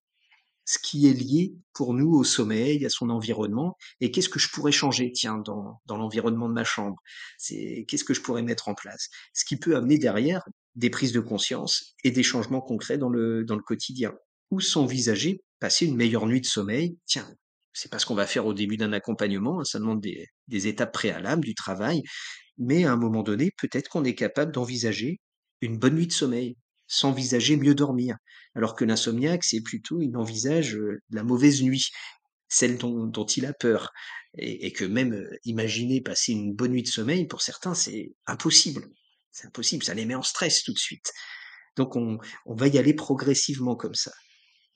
ce 0.68 0.78
qui 0.80 1.08
est 1.08 1.14
lié 1.14 1.56
pour 1.74 1.94
nous 1.94 2.14
au 2.14 2.26
sommeil, 2.26 2.86
à 2.86 2.90
son 2.90 3.10
environnement, 3.10 3.78
et 4.02 4.12
qu'est-ce 4.12 4.28
que 4.28 4.38
je 4.38 4.50
pourrais 4.50 4.74
changer, 4.74 5.12
tiens, 5.14 5.38
dans, 5.38 5.80
l'environnement 5.88 6.50
de 6.50 6.54
ma 6.54 6.66
chambre? 6.66 6.98
Qu'est-ce 7.48 8.04
que 8.04 8.14
je 8.14 8.22
pourrais 8.22 8.44
mettre 8.44 8.68
en 8.68 8.76
place? 8.76 9.08
Ce 9.34 9.46
qui 9.46 9.56
peut 9.56 9.78
amener 9.78 9.98
derrière 9.98 10.44
des 10.76 10.90
prises 10.90 11.14
de 11.14 11.22
conscience 11.22 11.96
et 12.04 12.12
des 12.12 12.22
changements 12.22 12.60
concrets 12.60 12.98
dans 12.98 13.10
le, 13.10 13.46
dans 13.46 13.56
le 13.56 13.64
quotidien. 13.64 14.14
Ou 14.52 14.60
s'envisager 14.60 15.42
passer 15.60 15.86
une 15.86 15.96
meilleure 15.96 16.28
nuit 16.28 16.42
de 16.42 16.46
sommeil? 16.46 16.98
Tiens, 17.06 17.34
c'est 17.72 17.90
pas 17.90 17.98
ce 17.98 18.06
qu'on 18.06 18.16
va 18.16 18.28
faire 18.28 18.46
au 18.46 18.54
début 18.54 18.76
d'un 18.76 18.92
accompagnement, 18.92 19.62
hein, 19.62 19.64
ça 19.64 19.80
demande 19.80 20.02
des, 20.02 20.28
des 20.50 20.68
étapes 20.68 20.94
préalables, 20.94 21.46
du 21.46 21.56
travail, 21.56 22.04
mais 22.58 22.84
à 22.84 22.92
un 22.92 22.98
moment 22.98 23.24
donné, 23.24 23.52
peut-être 23.58 23.88
qu'on 23.88 24.04
est 24.04 24.16
capable 24.16 24.52
d'envisager 24.52 25.22
une 25.62 25.78
bonne 25.78 25.96
nuit 25.96 26.08
de 26.08 26.12
sommeil, 26.12 26.58
s'envisager 26.88 27.58
mieux 27.58 27.76
dormir. 27.76 28.18
Alors 28.56 28.76
que 28.76 28.86
l'insomniaque, 28.86 29.44
c'est 29.44 29.62
plutôt, 29.62 30.02
il 30.02 30.16
envisage 30.18 30.76
euh, 30.76 31.02
la 31.12 31.24
mauvaise 31.24 31.62
nuit, 31.62 31.90
celle 32.48 32.78
dont, 32.78 33.26
il 33.26 33.46
a 33.46 33.54
peur. 33.54 33.92
Et, 34.38 34.72
que 34.72 34.86
même 34.86 35.14
euh, 35.14 35.38
imaginer 35.46 36.02
passer 36.02 36.32
une 36.32 36.54
bonne 36.54 36.72
nuit 36.72 36.84
de 36.84 36.88
sommeil, 36.88 37.28
pour 37.28 37.42
certains, 37.42 37.74
c'est 37.74 38.14
impossible. 38.26 38.88
C'est 39.32 39.48
impossible, 39.48 39.84
ça 39.84 39.94
les 39.94 40.06
met 40.06 40.16
en 40.16 40.24
stress 40.24 40.64
tout 40.64 40.74
de 40.74 40.80
suite. 40.80 41.12
Donc 41.76 41.96
on, 41.96 42.18
on 42.46 42.56
va 42.56 42.68
y 42.68 42.78
aller 42.78 42.94
progressivement 42.94 43.76
comme 43.76 43.94
ça. 43.94 44.12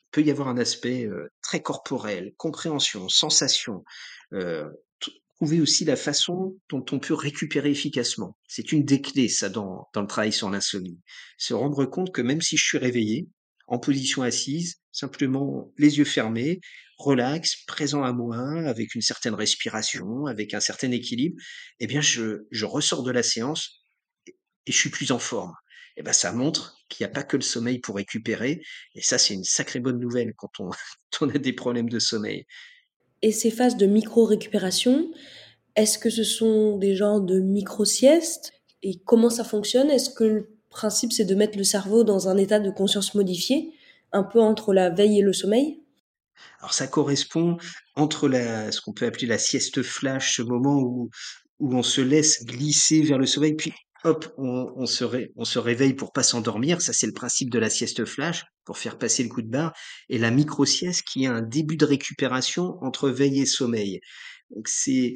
Il 0.07 0.11
peut 0.11 0.21
y 0.21 0.31
avoir 0.31 0.49
un 0.49 0.57
aspect 0.57 1.05
euh, 1.05 1.31
très 1.41 1.61
corporel, 1.61 2.33
compréhension, 2.37 3.09
sensation, 3.09 3.83
trouver 5.41 5.59
aussi 5.59 5.85
la 5.85 5.95
façon 5.95 6.55
dont 6.69 6.85
on 6.91 6.99
peut 6.99 7.15
récupérer 7.15 7.71
efficacement. 7.71 8.37
C'est 8.47 8.71
une 8.71 8.85
des 8.85 9.01
clés, 9.01 9.27
ça, 9.27 9.49
dans, 9.49 9.87
le 9.95 10.05
travail 10.05 10.31
sur 10.31 10.51
l'insomnie. 10.51 10.99
Se 11.39 11.55
rendre 11.55 11.83
compte 11.85 12.13
que 12.13 12.21
même 12.21 12.41
si 12.41 12.57
je 12.57 12.63
suis 12.63 12.77
réveillé, 12.77 13.27
en 13.65 13.79
position 13.79 14.21
assise, 14.21 14.75
simplement 14.91 15.73
les 15.79 15.97
yeux 15.97 16.05
fermés, 16.05 16.59
relax, 16.99 17.55
présent 17.65 18.03
à 18.03 18.13
moi, 18.13 18.37
avec 18.67 18.93
une 18.93 19.01
certaine 19.01 19.33
respiration, 19.33 20.27
avec 20.27 20.53
un 20.53 20.59
certain 20.59 20.91
équilibre, 20.91 21.41
eh 21.79 21.87
bien, 21.87 22.01
je, 22.01 22.43
ressors 22.63 23.01
de 23.01 23.09
la 23.09 23.23
séance 23.23 23.81
et 24.27 24.71
je 24.71 24.77
suis 24.77 24.91
plus 24.91 25.11
en 25.11 25.17
forme. 25.17 25.55
Eh 25.97 26.03
ben, 26.03 26.13
ça 26.13 26.31
montre 26.33 26.75
qu'il 26.87 27.03
n'y 27.03 27.09
a 27.09 27.13
pas 27.13 27.23
que 27.23 27.35
le 27.35 27.41
sommeil 27.41 27.79
pour 27.79 27.95
récupérer. 27.95 28.61
Et 28.93 29.01
ça, 29.01 29.17
c'est 29.17 29.33
une 29.33 29.43
sacrée 29.43 29.79
bonne 29.79 29.99
nouvelle 29.99 30.35
quand 30.37 30.51
on 30.59 30.69
a 31.29 31.37
des 31.39 31.53
problèmes 31.53 31.89
de 31.89 31.97
sommeil. 31.97 32.45
Et 33.21 33.31
ces 33.31 33.51
phases 33.51 33.77
de 33.77 33.85
micro-récupération, 33.85 35.11
est-ce 35.75 35.97
que 35.97 36.09
ce 36.09 36.23
sont 36.23 36.77
des 36.77 36.95
genres 36.95 37.21
de 37.21 37.39
micro-siestes 37.39 38.53
Et 38.83 38.99
comment 39.05 39.29
ça 39.29 39.43
fonctionne? 39.43 39.89
Est-ce 39.89 40.09
que 40.09 40.23
le 40.23 40.57
principe, 40.69 41.11
c'est 41.11 41.25
de 41.25 41.35
mettre 41.35 41.57
le 41.57 41.63
cerveau 41.63 42.03
dans 42.03 42.27
un 42.27 42.37
état 42.37 42.59
de 42.59 42.71
conscience 42.71 43.13
modifié, 43.13 43.73
un 44.11 44.23
peu 44.23 44.41
entre 44.41 44.73
la 44.73 44.89
veille 44.89 45.19
et 45.19 45.23
le 45.23 45.33
sommeil? 45.33 45.83
Alors 46.59 46.73
ça 46.73 46.87
correspond 46.87 47.57
entre 47.95 48.29
ce 48.29 48.81
qu'on 48.81 48.93
peut 48.93 49.05
appeler 49.05 49.27
la 49.27 49.37
sieste 49.37 49.83
flash, 49.83 50.37
ce 50.37 50.41
moment 50.41 50.79
où, 50.79 51.09
où 51.59 51.75
on 51.75 51.83
se 51.83 52.01
laisse 52.01 52.45
glisser 52.45 53.01
vers 53.01 53.19
le 53.19 53.27
sommeil, 53.27 53.53
puis 53.53 53.73
hop, 54.03 54.33
on, 54.37 54.85
se, 54.85 55.59
réveille 55.59 55.93
pour 55.93 56.11
pas 56.11 56.23
s'endormir. 56.23 56.81
Ça, 56.81 56.93
c'est 56.93 57.07
le 57.07 57.13
principe 57.13 57.49
de 57.49 57.59
la 57.59 57.69
sieste 57.69 58.05
flash, 58.05 58.43
pour 58.65 58.77
faire 58.77 58.97
passer 58.97 59.23
le 59.23 59.29
coup 59.29 59.41
de 59.41 59.49
barre. 59.49 59.73
Et 60.09 60.17
la 60.17 60.31
micro-sieste 60.31 61.03
qui 61.03 61.23
est 61.23 61.27
un 61.27 61.41
début 61.41 61.77
de 61.77 61.85
récupération 61.85 62.77
entre 62.81 63.09
veille 63.09 63.41
et 63.41 63.45
sommeil. 63.45 63.99
Donc 64.55 64.67
c'est 64.67 65.13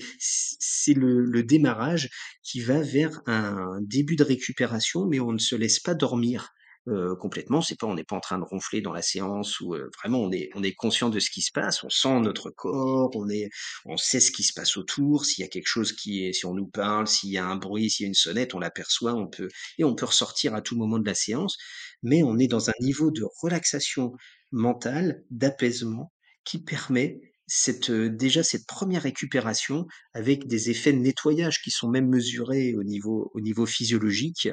le, 0.95 1.43
démarrage 1.43 2.09
qui 2.43 2.61
va 2.61 2.81
vers 2.81 3.21
un 3.25 3.79
début 3.81 4.15
de 4.15 4.23
récupération, 4.23 5.05
mais 5.07 5.19
on 5.19 5.33
ne 5.33 5.39
se 5.39 5.55
laisse 5.55 5.79
pas 5.79 5.93
dormir 5.93 6.53
euh, 6.87 7.15
complètement. 7.15 7.61
C'est 7.61 7.79
pas 7.79 7.87
on 7.87 7.95
n'est 7.95 8.03
pas 8.03 8.15
en 8.15 8.19
train 8.19 8.37
de 8.37 8.43
ronfler 8.43 8.81
dans 8.81 8.93
la 8.93 9.01
séance 9.01 9.59
ou 9.59 9.73
euh, 9.73 9.89
vraiment 9.99 10.21
on 10.21 10.31
est 10.31 10.49
on 10.53 10.63
est 10.63 10.73
conscient 10.73 11.09
de 11.09 11.19
ce 11.19 11.29
qui 11.31 11.41
se 11.41 11.51
passe, 11.51 11.83
on 11.83 11.89
sent 11.89 12.19
notre 12.19 12.51
corps, 12.51 13.11
on 13.15 13.27
est 13.29 13.49
on 13.85 13.97
sait 13.97 14.19
ce 14.19 14.31
qui 14.31 14.43
se 14.43 14.53
passe 14.53 14.77
autour. 14.77 15.25
S'il 15.25 15.43
y 15.43 15.45
a 15.45 15.49
quelque 15.49 15.67
chose 15.67 15.93
qui 15.93 16.25
est, 16.25 16.33
si 16.33 16.45
on 16.45 16.53
nous 16.53 16.67
parle, 16.67 17.07
s'il 17.07 17.31
y 17.31 17.37
a 17.37 17.45
un 17.45 17.55
bruit, 17.55 17.89
s'il 17.89 18.03
y 18.03 18.07
a 18.07 18.09
une 18.09 18.13
sonnette, 18.13 18.53
on 18.53 18.59
l'aperçoit, 18.59 19.13
on 19.13 19.27
peut 19.27 19.49
et 19.77 19.83
on 19.83 19.95
peut 19.95 20.05
ressortir 20.05 20.53
à 20.53 20.61
tout 20.61 20.77
moment 20.77 20.99
de 20.99 21.05
la 21.05 21.15
séance. 21.15 21.57
Mais 22.03 22.23
on 22.23 22.37
est 22.37 22.47
dans 22.47 22.69
un 22.69 22.73
niveau 22.81 23.11
de 23.11 23.23
relaxation 23.41 24.13
mentale, 24.51 25.23
d'apaisement 25.31 26.11
qui 26.43 26.59
permet 26.59 27.19
cette, 27.47 27.91
déjà 27.91 28.43
cette 28.43 28.65
première 28.65 29.03
récupération 29.03 29.85
avec 30.13 30.47
des 30.47 30.69
effets 30.69 30.93
de 30.93 30.99
nettoyage 30.99 31.61
qui 31.61 31.71
sont 31.71 31.89
même 31.89 32.07
mesurés 32.07 32.75
au 32.75 32.83
niveau, 32.83 33.31
au 33.33 33.41
niveau 33.41 33.65
physiologique, 33.65 34.49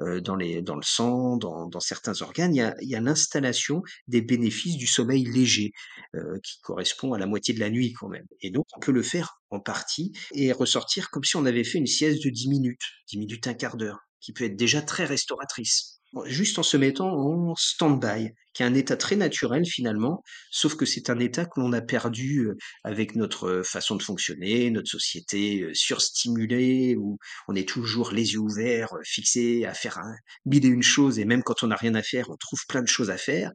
euh, 0.00 0.20
dans, 0.20 0.36
les, 0.36 0.62
dans 0.62 0.76
le 0.76 0.82
sang, 0.82 1.36
dans, 1.36 1.66
dans 1.66 1.80
certains 1.80 2.20
organes, 2.22 2.54
il 2.54 2.58
y 2.58 2.62
a, 2.62 2.74
il 2.80 2.88
y 2.88 2.96
a 2.96 3.00
l'installation 3.00 3.82
des 4.08 4.22
bénéfices 4.22 4.76
du 4.76 4.86
sommeil 4.86 5.24
léger, 5.24 5.72
euh, 6.14 6.38
qui 6.42 6.60
correspond 6.60 7.12
à 7.12 7.18
la 7.18 7.26
moitié 7.26 7.54
de 7.54 7.60
la 7.60 7.70
nuit 7.70 7.92
quand 7.92 8.08
même. 8.08 8.26
Et 8.40 8.50
donc 8.50 8.66
on 8.76 8.80
peut 8.80 8.92
le 8.92 9.02
faire 9.02 9.40
en 9.50 9.60
partie 9.60 10.12
et 10.34 10.52
ressortir 10.52 11.10
comme 11.10 11.24
si 11.24 11.36
on 11.36 11.46
avait 11.46 11.64
fait 11.64 11.78
une 11.78 11.86
sieste 11.86 12.24
de 12.24 12.30
10 12.30 12.48
minutes, 12.48 12.82
10 13.08 13.18
minutes, 13.18 13.46
un 13.46 13.54
quart 13.54 13.76
d'heure, 13.76 14.00
qui 14.20 14.32
peut 14.32 14.44
être 14.44 14.56
déjà 14.56 14.82
très 14.82 15.04
restauratrice 15.04 16.01
juste 16.26 16.58
en 16.58 16.62
se 16.62 16.76
mettant 16.76 17.10
en 17.10 17.54
stand-by, 17.56 18.30
qui 18.52 18.62
est 18.62 18.66
un 18.66 18.74
état 18.74 18.96
très 18.96 19.16
naturel 19.16 19.64
finalement, 19.64 20.22
sauf 20.50 20.74
que 20.74 20.84
c'est 20.84 21.10
un 21.10 21.18
état 21.18 21.46
que 21.46 21.60
l'on 21.60 21.72
a 21.72 21.80
perdu 21.80 22.40
euh, 22.40 22.56
avec 22.84 23.16
notre 23.16 23.48
euh, 23.48 23.62
façon 23.62 23.96
de 23.96 24.02
fonctionner, 24.02 24.70
notre 24.70 24.90
société 24.90 25.62
euh, 25.62 25.74
surstimulée, 25.74 26.96
où 26.96 27.18
on 27.48 27.54
est 27.54 27.68
toujours 27.68 28.12
les 28.12 28.34
yeux 28.34 28.40
ouverts, 28.40 28.92
fixés 29.04 29.64
à 29.64 29.74
faire 29.74 29.98
un, 29.98 30.14
mille 30.44 30.66
et 30.66 30.68
une 30.68 30.82
choses, 30.82 31.18
et 31.18 31.24
même 31.24 31.42
quand 31.42 31.62
on 31.62 31.68
n'a 31.68 31.76
rien 31.76 31.94
à 31.94 32.02
faire, 32.02 32.28
on 32.30 32.36
trouve 32.36 32.60
plein 32.68 32.82
de 32.82 32.88
choses 32.88 33.10
à 33.10 33.16
faire. 33.16 33.52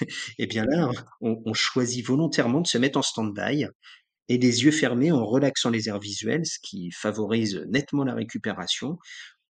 et 0.00 0.06
eh 0.38 0.46
bien 0.46 0.64
là, 0.64 0.90
on, 1.20 1.36
on 1.44 1.52
choisit 1.52 2.06
volontairement 2.06 2.60
de 2.60 2.66
se 2.66 2.78
mettre 2.78 2.98
en 2.98 3.02
stand-by, 3.02 3.66
et 4.28 4.38
les 4.38 4.64
yeux 4.64 4.70
fermés 4.70 5.10
en 5.10 5.24
relaxant 5.24 5.70
les 5.70 5.88
aires 5.88 6.00
visuelles, 6.00 6.44
ce 6.44 6.58
qui 6.62 6.90
favorise 6.90 7.64
nettement 7.68 8.04
la 8.04 8.14
récupération, 8.14 8.98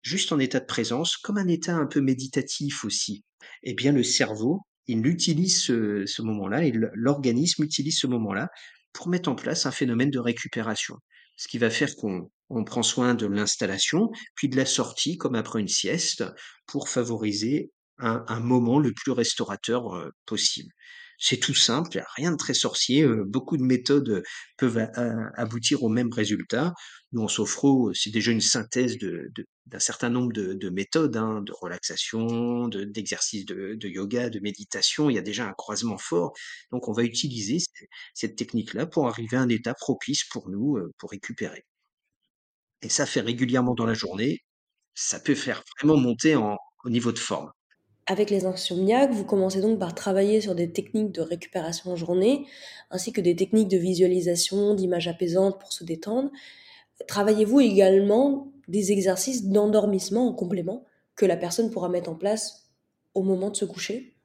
juste 0.03 0.33
en 0.33 0.39
état 0.39 0.61
de 0.61 0.67
présence, 0.67 1.17
comme 1.17 1.39
un 1.39 1.49
état 1.49 1.77
un 1.77 1.87
peu 1.87 2.01
méditatif 2.01 2.85
aussi, 2.85 3.25
eh 3.63 3.75
bien 3.75 3.93
le 3.93 4.03
cerveau, 4.03 4.61
il 4.87 5.07
utilise 5.07 5.63
ce, 5.63 6.23
moment-là, 6.23 6.63
l'organisme 6.95 7.65
utilise 7.65 7.99
ce 7.99 8.07
moment-là 8.07 8.49
pour 8.93 9.09
mettre 9.09 9.29
en 9.29 9.35
place 9.35 9.67
un 9.67 9.73
phénomène 9.73 10.11
de 10.11 10.19
récupération. 10.19 10.97
Ce 11.37 11.49
qui 11.49 11.59
va 11.59 11.71
faire 11.71 11.95
qu'on 11.97 12.31
on 12.49 12.65
prend 12.65 12.83
soin 12.83 13.15
de 13.15 13.27
l'installation, 13.27 14.11
puis 14.35 14.49
de 14.49 14.57
la 14.57 14.67
sortie 14.67 15.17
comme 15.17 15.35
après 15.35 15.61
une 15.61 15.69
sieste, 15.69 16.25
pour 16.67 16.89
favoriser 16.89 17.73
un, 17.99 18.41
moment 18.41 18.79
le 18.79 18.93
plus 18.93 19.13
restaurateur 19.13 19.95
euh, 19.95 20.11
possible. 20.27 20.71
C'est 21.19 21.39
tout 21.39 21.55
simple, 21.55 22.03
rien 22.17 22.31
de 22.31 22.37
très 22.37 22.53
sorcier. 22.55 23.03
euh, 23.03 23.25
beaucoup 23.27 23.57
de 23.57 23.63
méthodes 23.63 24.23
peuvent 24.59 24.77
a- 24.79 25.31
aboutir 25.41 25.83
au 25.83 25.89
même 25.89 26.13
résultat. 26.13 26.75
Nous, 27.17 27.23
en 27.23 27.29
sophro, 27.29 27.95
c'est 27.95 28.11
déjà 28.11 28.31
une 28.31 28.43
synthèse 28.43 28.99
d'un 28.99 29.79
certain 29.79 30.11
nombre 30.11 30.35
de, 30.35 30.53
de 30.53 30.69
méthodes, 30.69 31.17
hein, 31.17 31.41
de 31.41 31.51
relaxation, 31.51 32.69
de, 32.69 32.85
d'exercices 32.85 33.47
de, 33.47 33.89
yoga, 33.89 34.29
de 34.29 34.39
méditation. 34.39 35.09
Il 35.09 35.15
y 35.15 35.19
a 35.19 35.23
déjà 35.23 35.47
un 35.47 35.55
croisement 35.55 35.97
fort. 35.97 36.35
Donc, 36.73 36.89
on 36.89 36.93
va 36.93 37.05
utiliser 37.05 37.57
cette 38.13 38.37
technique-là 38.37 38.85
pour 38.85 39.09
arriver 39.09 39.39
à 39.39 39.41
un 39.41 39.49
état 39.49 39.73
propice 39.73 40.25
pour 40.25 40.51
nous, 40.51 40.77
euh, 40.77 40.93
pour 40.99 41.11
récupérer. 41.11 41.65
Et 42.83 42.91
ça 42.91 43.07
fait 43.07 43.23
régulièrement 43.23 43.73
dans 43.73 43.87
la 43.87 43.95
journée, 43.95 44.43
ça 44.95 45.19
peut 45.19 45.35
faire 45.35 45.65
vraiment 45.79 45.97
monter 45.97 46.37
au 46.37 46.91
niveau 46.91 47.13
de 47.13 47.19
forme. 47.19 47.51
Avec 48.05 48.29
les 48.29 48.45
insomniaques, 48.45 49.13
vous 49.13 49.25
commencez 49.25 49.63
donc 49.63 49.79
par 49.79 49.95
travailler 49.95 50.43
sur 50.43 50.55
des 50.55 50.71
techniques 50.71 51.13
de 51.13 51.23
récupération 51.23 51.93
en 51.93 51.97
journée, 51.97 52.47
ainsi 52.91 53.11
que 53.15 53.23
des 53.23 53.37
techniques 53.37 53.69
de 53.69 53.79
visualisation, 53.79 54.75
d'images 54.75 55.09
apaisantes 55.09 55.59
pour 55.59 55.73
se 55.73 55.83
détendre. 55.83 56.31
Travaillez-vous 57.09 57.61
également 57.61 58.53
des 58.69 58.93
exercices 58.93 59.45
d'endormissement 59.45 60.29
en 60.29 60.35
complément 60.35 60.85
que 61.15 61.27
la 61.27 61.37
personne 61.37 61.71
pourra 61.71 61.89
mettre 61.89 62.11
en 62.11 62.17
place 62.17 62.71
au 63.15 63.23
moment 63.23 63.51
de 63.51 63.57
se 63.57 63.65
coucher? 63.65 64.17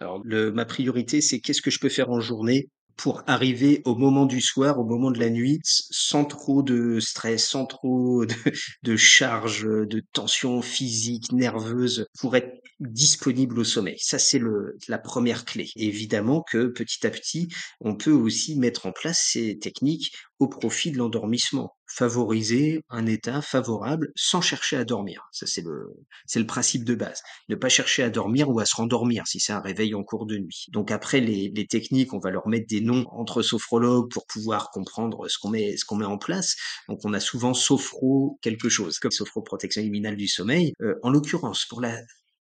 Alors, 0.00 0.22
ma 0.24 0.64
priorité, 0.64 1.20
c'est 1.20 1.40
qu'est-ce 1.40 1.62
que 1.62 1.70
je 1.70 1.78
peux 1.78 1.88
faire 1.88 2.10
en 2.10 2.20
journée 2.20 2.68
pour 2.96 3.22
arriver 3.26 3.80
au 3.84 3.94
moment 3.94 4.26
du 4.26 4.40
soir, 4.40 4.78
au 4.78 4.84
moment 4.84 5.10
de 5.10 5.18
la 5.18 5.30
nuit, 5.30 5.60
sans 5.64 6.24
trop 6.24 6.62
de 6.62 7.00
stress, 7.00 7.48
sans 7.48 7.66
trop 7.66 8.26
de, 8.26 8.34
de 8.82 8.96
charge, 8.96 9.62
de 9.64 10.02
tension 10.12 10.60
physique, 10.60 11.32
nerveuse, 11.32 12.06
pour 12.18 12.36
être 12.36 12.52
disponible 12.80 13.58
au 13.58 13.64
sommeil. 13.64 13.98
Ça, 13.98 14.18
c'est 14.18 14.38
le, 14.38 14.76
la 14.88 14.98
première 14.98 15.44
clé. 15.44 15.68
Évidemment 15.76 16.42
que 16.42 16.66
petit 16.66 17.06
à 17.06 17.10
petit, 17.10 17.48
on 17.80 17.94
peut 17.94 18.12
aussi 18.12 18.58
mettre 18.58 18.86
en 18.86 18.92
place 18.92 19.20
ces 19.32 19.58
techniques 19.58 20.12
au 20.38 20.48
profit 20.48 20.90
de 20.90 20.96
l'endormissement, 20.96 21.76
favoriser 21.86 22.80
un 22.88 23.04
état 23.04 23.42
favorable 23.42 24.10
sans 24.16 24.40
chercher 24.40 24.76
à 24.78 24.84
dormir. 24.84 25.28
Ça, 25.32 25.46
c'est 25.46 25.60
le, 25.60 25.88
c'est 26.24 26.38
le 26.38 26.46
principe 26.46 26.84
de 26.84 26.94
base 26.94 27.20
ne 27.50 27.56
pas 27.56 27.68
chercher 27.68 28.02
à 28.02 28.10
dormir 28.10 28.48
ou 28.48 28.58
à 28.58 28.64
se 28.64 28.74
rendormir 28.76 29.26
si 29.26 29.38
c'est 29.38 29.52
un 29.52 29.60
réveil 29.60 29.94
en 29.94 30.02
cours 30.02 30.24
de 30.24 30.38
nuit. 30.38 30.66
Donc 30.70 30.90
après 30.90 31.20
les, 31.20 31.52
les 31.54 31.66
techniques, 31.66 32.14
on 32.14 32.18
va 32.18 32.30
leur 32.30 32.48
mettre 32.48 32.66
des 32.68 32.80
noms 32.80 33.04
entre 33.10 33.42
sophrologues 33.42 34.10
pour 34.10 34.24
pouvoir 34.26 34.70
comprendre 34.70 35.28
ce 35.28 35.38
qu'on 35.38 35.50
met, 35.50 35.76
ce 35.76 35.84
qu'on 35.84 35.96
met 35.96 36.06
en 36.06 36.18
place. 36.18 36.56
Donc 36.88 37.00
on 37.04 37.12
a 37.12 37.20
souvent 37.20 37.52
sophro 37.52 38.38
quelque 38.40 38.70
chose, 38.70 38.98
comme 38.98 39.10
sophro 39.10 39.42
protection 39.42 39.82
liminale 39.82 40.16
du 40.16 40.28
sommeil. 40.28 40.72
Euh, 40.80 40.94
en 41.02 41.10
l'occurrence, 41.10 41.66
pour 41.66 41.80
la 41.82 41.98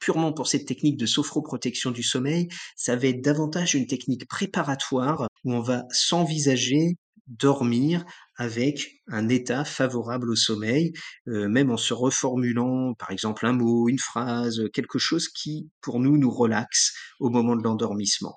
purement 0.04 0.34
pour 0.34 0.48
cette 0.48 0.66
technique 0.66 0.98
de 0.98 1.06
sophroprotection 1.06 1.90
du 1.90 2.02
sommeil, 2.02 2.48
ça 2.76 2.94
va 2.94 3.06
être 3.06 3.22
davantage 3.22 3.74
une 3.74 3.86
technique 3.86 4.28
préparatoire 4.28 5.28
où 5.44 5.54
on 5.54 5.62
va 5.62 5.84
s'envisager 5.90 6.98
dormir 7.26 8.04
avec 8.36 9.00
un 9.08 9.30
état 9.30 9.64
favorable 9.64 10.30
au 10.30 10.36
sommeil 10.36 10.92
euh, 11.28 11.48
même 11.48 11.70
en 11.70 11.78
se 11.78 11.94
reformulant, 11.94 12.92
par 12.92 13.12
exemple, 13.12 13.46
un 13.46 13.54
mot, 13.54 13.88
une 13.88 13.98
phrase, 13.98 14.60
quelque 14.74 14.98
chose 14.98 15.28
qui, 15.28 15.70
pour 15.80 16.00
nous, 16.00 16.18
nous 16.18 16.30
relaxe 16.30 16.92
au 17.18 17.30
moment 17.30 17.56
de 17.56 17.62
l'endormissement. 17.62 18.34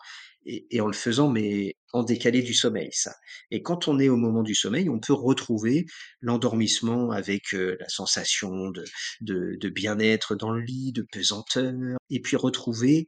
Et, 0.50 0.80
en 0.80 0.88
le 0.88 0.94
faisant, 0.94 1.30
mais 1.30 1.76
en 1.92 2.04
décalé 2.04 2.42
du 2.42 2.54
sommeil, 2.54 2.90
ça. 2.94 3.14
Et 3.52 3.62
quand 3.62 3.90
on 3.90 4.00
est 4.00 4.08
au 4.08 4.16
moment 4.16 4.44
du 4.44 4.56
sommeil, 4.56 4.90
on 4.90 5.00
peut 5.00 5.14
retrouver 5.14 5.86
l'endormissement 6.22 7.12
avec 7.12 7.54
euh, 7.54 7.76
la 7.82 7.90
sensation 7.90 8.72
de, 8.72 8.86
de, 9.22 9.70
bien-être 9.70 10.36
dans 10.36 10.52
le 10.52 10.62
lit, 10.62 10.94
de 10.94 11.06
pesanteur, 11.12 11.74
et 12.10 12.22
puis 12.22 12.38
retrouver 12.38 13.08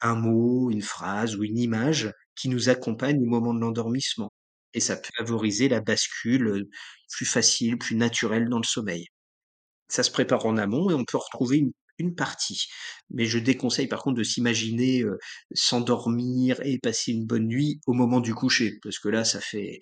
un 0.00 0.14
mot, 0.14 0.70
une 0.70 0.82
phrase 0.82 1.34
ou 1.34 1.42
une 1.42 1.58
image 1.58 2.12
qui 2.36 2.48
nous 2.48 2.68
accompagne 2.68 3.20
au 3.20 3.26
moment 3.26 3.54
de 3.54 3.60
l'endormissement. 3.60 4.30
Et 4.74 4.80
ça 4.80 4.96
peut 4.96 5.10
favoriser 5.18 5.68
la 5.68 5.80
bascule 5.80 6.68
plus 7.10 7.26
facile, 7.26 7.78
plus 7.78 7.96
naturelle 7.96 8.48
dans 8.48 8.58
le 8.58 8.64
sommeil. 8.64 9.06
Ça 9.88 10.02
se 10.02 10.10
prépare 10.10 10.46
en 10.46 10.56
amont 10.58 10.90
et 10.90 10.94
on 10.94 11.04
peut 11.04 11.18
retrouver 11.18 11.58
une, 11.58 11.72
une 11.98 12.14
partie. 12.14 12.66
Mais 13.10 13.26
je 13.26 13.38
déconseille 13.38 13.88
par 13.88 14.02
contre 14.02 14.18
de 14.18 14.22
s'imaginer 14.22 15.02
euh, 15.02 15.18
s'endormir 15.52 16.60
et 16.64 16.78
passer 16.78 17.12
une 17.12 17.26
bonne 17.26 17.46
nuit 17.46 17.80
au 17.86 17.92
moment 17.92 18.20
du 18.20 18.34
coucher, 18.34 18.78
parce 18.82 18.98
que 18.98 19.08
là, 19.08 19.24
ça 19.24 19.40
fait, 19.40 19.80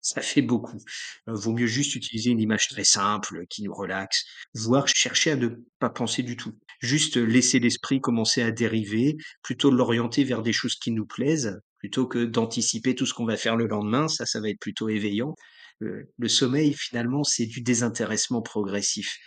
ça 0.00 0.20
fait 0.20 0.42
beaucoup. 0.42 0.78
Vaut 1.26 1.52
mieux 1.52 1.66
juste 1.66 1.94
utiliser 1.94 2.30
une 2.30 2.40
image 2.40 2.68
très 2.68 2.84
simple 2.84 3.46
qui 3.48 3.62
nous 3.62 3.72
relaxe, 3.72 4.24
voire 4.54 4.88
chercher 4.88 5.30
à 5.30 5.36
ne 5.36 5.48
pas 5.78 5.90
penser 5.90 6.22
du 6.22 6.36
tout. 6.36 6.52
Juste 6.80 7.16
laisser 7.16 7.60
l'esprit 7.60 8.00
commencer 8.00 8.42
à 8.42 8.50
dériver, 8.50 9.16
plutôt 9.42 9.70
l'orienter 9.70 10.24
vers 10.24 10.42
des 10.42 10.52
choses 10.52 10.74
qui 10.74 10.90
nous 10.90 11.06
plaisent, 11.06 11.60
plutôt 11.78 12.06
que 12.06 12.24
d'anticiper 12.24 12.94
tout 12.96 13.06
ce 13.06 13.14
qu'on 13.14 13.24
va 13.24 13.36
faire 13.36 13.56
le 13.56 13.68
lendemain. 13.68 14.08
Ça, 14.08 14.26
ça 14.26 14.40
va 14.40 14.50
être 14.50 14.60
plutôt 14.60 14.88
éveillant. 14.88 15.34
Le 15.80 16.28
sommeil, 16.28 16.74
finalement, 16.74 17.24
c'est 17.24 17.46
du 17.46 17.60
désintéressement 17.60 18.40
progressif 18.40 19.18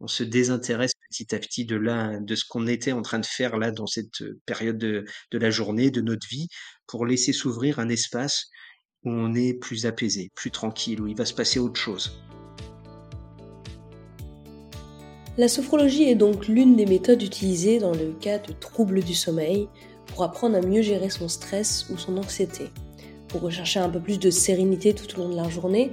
on 0.00 0.08
se 0.08 0.22
désintéresse 0.22 0.92
petit 1.10 1.34
à 1.34 1.38
petit 1.38 1.64
de 1.66 1.76
là, 1.76 2.18
de 2.20 2.34
ce 2.34 2.44
qu'on 2.48 2.66
était 2.66 2.92
en 2.92 3.02
train 3.02 3.18
de 3.18 3.26
faire 3.26 3.58
là 3.58 3.70
dans 3.70 3.86
cette 3.86 4.22
période 4.46 4.78
de, 4.78 5.04
de 5.30 5.38
la 5.38 5.50
journée, 5.50 5.90
de 5.90 6.00
notre 6.00 6.26
vie, 6.28 6.48
pour 6.86 7.06
laisser 7.06 7.32
s'ouvrir 7.32 7.78
un 7.78 7.88
espace 7.88 8.46
où 9.04 9.10
on 9.10 9.34
est 9.34 9.54
plus 9.54 9.86
apaisé, 9.86 10.30
plus 10.34 10.50
tranquille, 10.50 11.00
où 11.00 11.06
il 11.06 11.16
va 11.16 11.24
se 11.24 11.34
passer 11.34 11.58
autre 11.58 11.80
chose. 11.80 12.22
La 15.38 15.48
sophrologie 15.48 16.04
est 16.04 16.16
donc 16.16 16.48
l'une 16.48 16.76
des 16.76 16.86
méthodes 16.86 17.22
utilisées 17.22 17.78
dans 17.78 17.94
le 17.94 18.12
cas 18.12 18.38
de 18.38 18.52
troubles 18.52 19.02
du 19.02 19.14
sommeil 19.14 19.68
pour 20.06 20.24
apprendre 20.24 20.56
à 20.56 20.60
mieux 20.60 20.82
gérer 20.82 21.08
son 21.08 21.28
stress 21.28 21.86
ou 21.90 21.96
son 21.96 22.16
anxiété, 22.16 22.70
pour 23.28 23.42
rechercher 23.42 23.80
un 23.80 23.88
peu 23.88 24.00
plus 24.00 24.18
de 24.18 24.30
sérénité 24.30 24.92
tout 24.94 25.18
au 25.18 25.22
long 25.22 25.28
de 25.30 25.36
la 25.36 25.48
journée, 25.48 25.92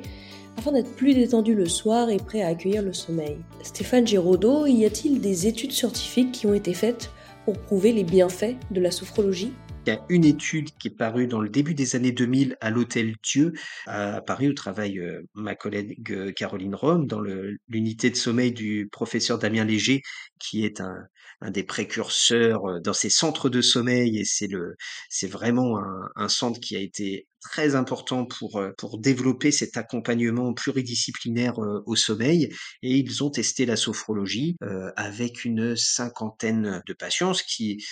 afin 0.58 0.72
d'être 0.72 0.96
plus 0.96 1.14
détendu 1.14 1.54
le 1.54 1.68
soir 1.68 2.10
et 2.10 2.18
prêt 2.18 2.42
à 2.42 2.48
accueillir 2.48 2.82
le 2.82 2.94
sommeil. 2.94 3.38
Stéphane 3.64 4.08
Giraudot, 4.08 4.66
y 4.66 4.86
a-t-il 4.86 5.22
des 5.22 5.48
études 5.48 5.72
scientifiques 5.72 6.32
qui 6.32 6.48
ont 6.48 6.54
été 6.54 6.74
faites 6.74 7.12
pour 7.46 7.58
prouver 7.58 7.94
les 7.94 8.04
bienfaits 8.04 8.56
de 8.72 8.82
la 8.82 8.92
sophrologie? 8.92 9.54
Il 9.88 9.92
y 9.92 9.94
a 9.94 10.06
une 10.10 10.26
étude 10.26 10.72
qui 10.78 10.90
est 10.90 10.98
parue 10.98 11.28
dans 11.28 11.40
le 11.40 11.48
début 11.48 11.74
des 11.74 11.96
années 11.96 12.12
2000 12.12 12.58
à 12.60 12.72
l'Hôtel 12.72 13.16
Dieu, 13.24 13.54
a 13.86 14.20
paru 14.20 14.50
au 14.50 14.54
travail 14.54 15.00
euh, 15.00 15.22
ma 15.34 15.56
collègue 15.56 16.12
euh, 16.12 16.34
Caroline 16.34 16.76
Rome 16.76 17.08
dans 17.08 17.22
l'unité 17.70 18.10
de 18.10 18.18
sommeil 18.18 18.52
du 18.52 18.90
professeur 18.92 19.40
Damien 19.40 19.64
Léger, 19.64 20.02
qui 20.40 20.66
est 20.66 20.82
un, 20.82 21.08
des 21.52 21.64
précurseurs 21.64 22.66
euh, 22.66 22.80
dans 22.82 22.92
ces 22.92 23.10
centres 23.10 23.48
de 23.48 23.62
sommeil. 23.62 24.20
Et 24.20 24.26
c'est 24.26 25.28
vraiment 25.28 25.80
un, 26.18 26.28
centre 26.28 26.60
qui 26.60 26.76
a 26.76 26.80
été 26.80 27.26
très 27.40 27.76
important 27.76 28.26
pour, 28.26 28.62
pour 28.78 29.00
développer 29.00 29.52
cet 29.52 29.78
accompagnement 29.78 30.54
pluridisciplinaire 30.54 31.60
au 31.60 31.96
sommeil. 31.96 32.50
Et 32.82 32.98
ils 32.98 33.24
ont 33.24 33.30
testé 33.30 33.66
la 33.66 33.78
sophrologie 33.78 34.58
avec 34.98 35.46
une 35.46 35.78
cinquantaine 35.78 36.84
de 36.86 36.94
patients, 36.94 37.34
ce 37.34 37.44
qui, 37.44 37.86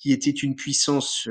qui 0.00 0.12
était 0.12 0.30
une 0.30 0.56
puissance 0.56 1.28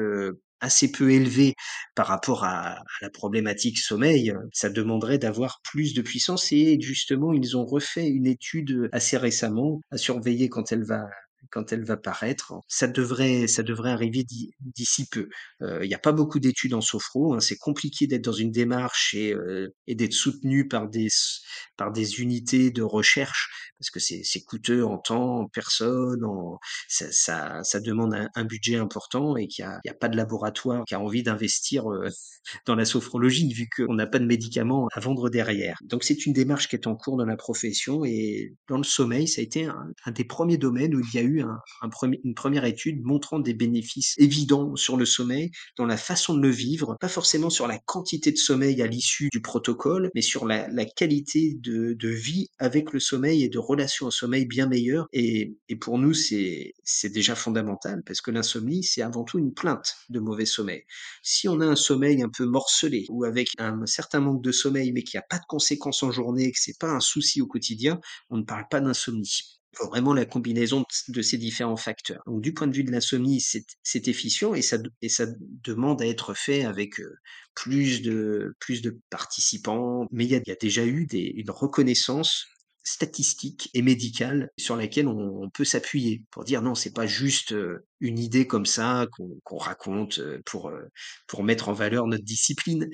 assez 0.62 0.91
peu 0.91 1.12
élevée 1.12 1.55
par 1.95 2.08
rapport 2.08 2.43
à, 2.43 2.79
à 2.79 2.84
la 3.01 3.10
problématique 3.10 3.77
sommeil. 3.77 4.34
Ça 4.53 4.69
demanderait 4.69 5.17
d'avoir 5.17 5.62
plus 5.63 5.93
de 5.93 6.01
puissance 6.01 6.51
et 6.51 6.79
justement 6.79 7.34
ils 7.34 7.58
ont 7.58 7.65
refait 7.65 8.08
une 8.08 8.27
étude 8.27 8.89
assez 8.91 9.17
récemment 9.17 9.82
à 9.91 9.97
surveiller 9.97 10.49
quand 10.49 10.71
elle 10.71 10.84
va 10.84 11.05
quand 11.52 11.71
elle 11.71 11.84
va 11.86 11.97
paraître. 11.97 12.54
Ça 12.67 12.88
devrait, 12.88 13.47
ça 13.47 13.63
devrait 13.63 13.91
arriver 13.91 14.23
d'i- 14.23 14.52
d'ici 14.60 15.08
peu. 15.10 15.30
Euh, 15.62 15.80
Il 15.84 15.88
n'y 15.88 15.93
a 15.95 15.99
pas 15.99 16.12
beaucoup 16.12 16.39
d'études 16.39 16.73
en 16.73 16.82
sophro. 16.82 17.34
hein. 17.34 17.39
C'est 17.39 17.58
compliqué 17.58 18.08
d'être 18.08 18.23
dans 18.23 18.32
une 18.34 18.52
démarche 18.52 19.13
et, 19.15 19.34
euh, 19.34 19.73
d'être 19.88 20.13
soutenu 20.13 20.67
par 20.67 20.88
des, 20.89 21.08
par 21.78 21.91
des 21.91 22.21
unités 22.21 22.71
de 22.71 22.82
recherche 22.82 23.49
parce 23.80 23.91
que 23.91 23.99
c'est 23.99 24.41
coûteux 24.43 24.86
en 24.86 24.97
temps, 24.97 25.39
en 25.39 25.47
personne, 25.47 26.25
ça, 26.88 27.63
ça, 27.63 27.80
demande 27.80 28.13
un, 28.36 28.45
budget 28.45 28.75
important 28.75 29.38
et 29.38 29.47
qu'il 29.47 29.65
n'y 29.65 29.71
a, 29.71 29.80
a 29.89 29.93
pas 29.93 30.10
de 30.10 30.17
laboratoire 30.17 30.84
qui 30.86 30.95
a 30.95 30.99
envie 30.99 31.23
d'investir 31.23 31.89
euh, 31.89 32.10
dans 32.65 32.75
la 32.75 32.86
sophrologie 32.86 33.54
vu 33.54 33.69
qu'on 33.75 33.93
n'a 33.93 34.08
pas 34.08 34.19
de 34.19 34.25
médicaments 34.25 34.88
à 34.93 34.99
vendre 34.99 35.30
derrière. 35.30 35.78
Donc 35.84 36.04
c'est 36.04 36.25
une 36.25 36.34
démarche 36.34 36.67
qui 36.67 36.75
est 36.75 36.88
en 36.88 36.95
cours 36.95 37.17
dans 37.17 37.25
la 37.25 37.38
profession 37.38 38.04
et 38.04 38.54
dans 38.67 38.78
le 38.78 38.84
sommeil, 38.84 39.28
ça 39.28 39.39
a 39.41 39.43
été 39.43 39.65
un 39.65 40.12
des 40.12 40.25
premiers 40.25 40.58
domaines 40.58 40.95
où 40.95 40.99
il 40.99 41.15
y 41.15 41.19
a 41.19 41.23
eu 41.23 41.29
une 41.38 42.34
première 42.36 42.65
étude 42.65 43.04
montrant 43.04 43.39
des 43.39 43.54
bénéfices 43.54 44.15
évidents 44.18 44.76
sur 44.76 44.98
le 44.98 45.06
sommeil, 45.06 45.52
dans 45.78 45.86
la 45.86 45.98
façon 45.98 46.34
de 46.36 46.42
le 46.42 46.50
vivre, 46.50 46.98
pas 47.00 47.08
forcément 47.08 47.50
sur 47.50 47.68
la 47.68 47.80
quantité 47.80 48.32
de 48.32 48.38
sommeil 48.38 48.82
à 48.82 48.88
l'issue 48.88 49.30
du 49.32 49.42
protocole, 49.42 50.10
mais 50.15 50.22
sur 50.22 50.46
la, 50.46 50.68
qualité 50.86 51.56
de, 51.60 51.96
vie 52.10 52.48
avec 52.58 52.92
le 52.92 53.00
sommeil 53.00 53.44
et 53.44 53.50
de 53.50 53.60
relations 53.60 54.08
au 54.08 54.12
sommeil 54.12 54.46
bien 54.46 54.68
meilleures. 54.68 55.08
Et, 55.13 55.56
et 55.70 55.76
pour 55.76 56.00
nous, 56.00 56.13
c'est 56.13 56.74
déjà 57.04 57.36
fondamental 57.36 58.02
parce 58.06 58.22
que 58.22 58.32
l'insomnie, 58.32 58.84
c'est 58.84 59.02
avant 59.02 59.24
tout 59.24 59.39
une 59.39 59.54
plainte 59.54 59.96
de 60.10 60.20
mauvais 60.20 60.46
sommeil. 60.46 60.84
Si 61.24 61.48
on 61.48 61.62
a 61.62 61.65
un 61.65 61.76
sommeil 61.76 62.22
un 62.24 62.30
peu 62.30 62.46
morcelé 62.46 63.06
ou 63.10 63.24
avec 63.24 63.50
un 63.58 63.86
certain 63.86 64.20
manque 64.20 64.42
de 64.42 64.52
sommeil, 64.52 64.92
mais 64.92 65.04
qui 65.04 65.18
n'a 65.18 65.24
pas 65.24 65.38
de 65.38 65.46
conséquences 65.48 66.04
en 66.04 66.12
journée, 66.12 66.52
que 66.52 66.60
c'est 66.60 66.80
pas 66.80 66.92
un 66.92 67.00
souci 67.00 67.42
au 67.42 67.48
quotidien, 67.48 68.00
on 68.30 68.38
ne 68.38 68.44
parle 68.44 68.65
pas 68.70 68.82
d'insomnie. 68.82 69.59
Vraiment 69.77 70.13
la 70.13 70.25
combinaison 70.25 70.84
de 71.10 71.21
ces 71.21 71.38
différents 71.38 71.77
facteurs. 71.77 72.23
Donc, 72.25 72.41
du 72.41 72.53
point 72.53 72.67
de 72.67 72.73
vue 72.73 72.84
de 72.84 72.91
l'insomnie, 72.91 73.39
c'est 73.39 74.08
efficient 74.08 74.55
et 74.55 74.63
ça, 74.63 74.77
et 75.01 75.10
ça 75.10 75.27
demande 75.63 76.01
à 76.01 76.08
être 76.08 76.34
fait 76.34 76.65
avec 76.65 76.95
plus 77.53 78.01
de, 78.01 78.55
plus 78.60 78.82
de 78.82 78.99
participants. 79.10 80.08
Mais 80.12 80.25
il 80.25 80.32
y 80.32 80.51
a, 80.51 80.55
déjà 80.55 80.86
eu 80.86 81.08
une 81.12 81.51
reconnaissance 81.51 82.47
statistique 82.84 83.69
et 83.75 83.84
médicale 83.84 84.49
sur 84.58 84.75
laquelle 84.75 85.08
on, 85.08 85.49
peut 85.51 85.65
s'appuyer 85.65 86.23
pour 86.32 86.43
dire 86.43 86.62
non, 86.63 86.73
c'est 86.73 86.93
pas 86.93 87.05
juste 87.05 87.53
une 87.99 88.17
idée 88.17 88.47
comme 88.47 88.65
ça 88.65 89.08
qu'on 89.45 89.58
raconte 89.58 90.19
pour, 90.45 90.71
pour 91.27 91.43
mettre 91.43 91.69
en 91.69 91.73
valeur 91.73 92.08
notre 92.08 92.23
discipline. 92.23 92.89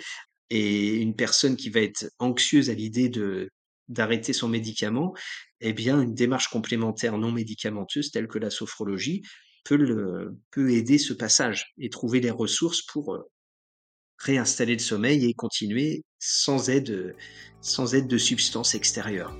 Et 0.50 0.96
une 0.96 1.16
personne 1.16 1.56
qui 1.56 1.70
va 1.70 1.80
être 1.80 2.12
anxieuse 2.20 2.70
à 2.70 2.74
l'idée 2.74 3.10
de 3.10 3.50
d'arrêter 3.88 4.34
son 4.34 4.48
médicament, 4.48 5.14
eh 5.62 5.74
bien, 5.74 6.02
une 6.02 6.14
démarche 6.14 6.50
complémentaire 6.50 7.18
non 7.18 7.32
médicamenteuse 7.32 8.12
telle 8.12 8.28
que 8.28 8.40
la 8.40 8.50
sophrologie 8.50 9.24
peut, 9.64 10.36
aider 10.70 10.98
ce 10.98 11.14
passage 11.14 11.74
et 11.78 11.90
trouver 11.90 12.20
les 12.20 12.32
ressources 12.32 12.82
pour 12.82 13.18
réinstaller 14.18 14.74
le 14.74 14.80
sommeil 14.80 15.26
et 15.26 15.34
continuer 15.34 16.04
sans 16.20 16.70
aide, 16.70 17.16
sans 17.62 17.96
aide 17.96 18.08
de 18.08 18.18
substances 18.18 18.76
extérieures. 18.76 19.36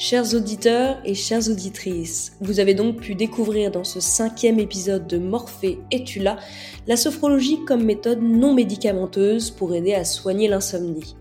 Chers 0.00 0.32
auditeurs 0.32 1.00
et 1.04 1.16
chères 1.16 1.48
auditrices, 1.48 2.36
vous 2.40 2.60
avez 2.60 2.74
donc 2.74 3.00
pu 3.00 3.16
découvrir 3.16 3.72
dans 3.72 3.82
ce 3.82 3.98
cinquième 3.98 4.60
épisode 4.60 5.08
de 5.08 5.18
Morphée 5.18 5.80
et 5.90 6.04
Tula 6.04 6.38
la 6.86 6.96
sophrologie 6.96 7.64
comme 7.64 7.82
méthode 7.82 8.22
non 8.22 8.54
médicamenteuse 8.54 9.50
pour 9.50 9.74
aider 9.74 9.94
à 9.94 10.04
soigner 10.04 10.46
l'insomnie. 10.46 11.16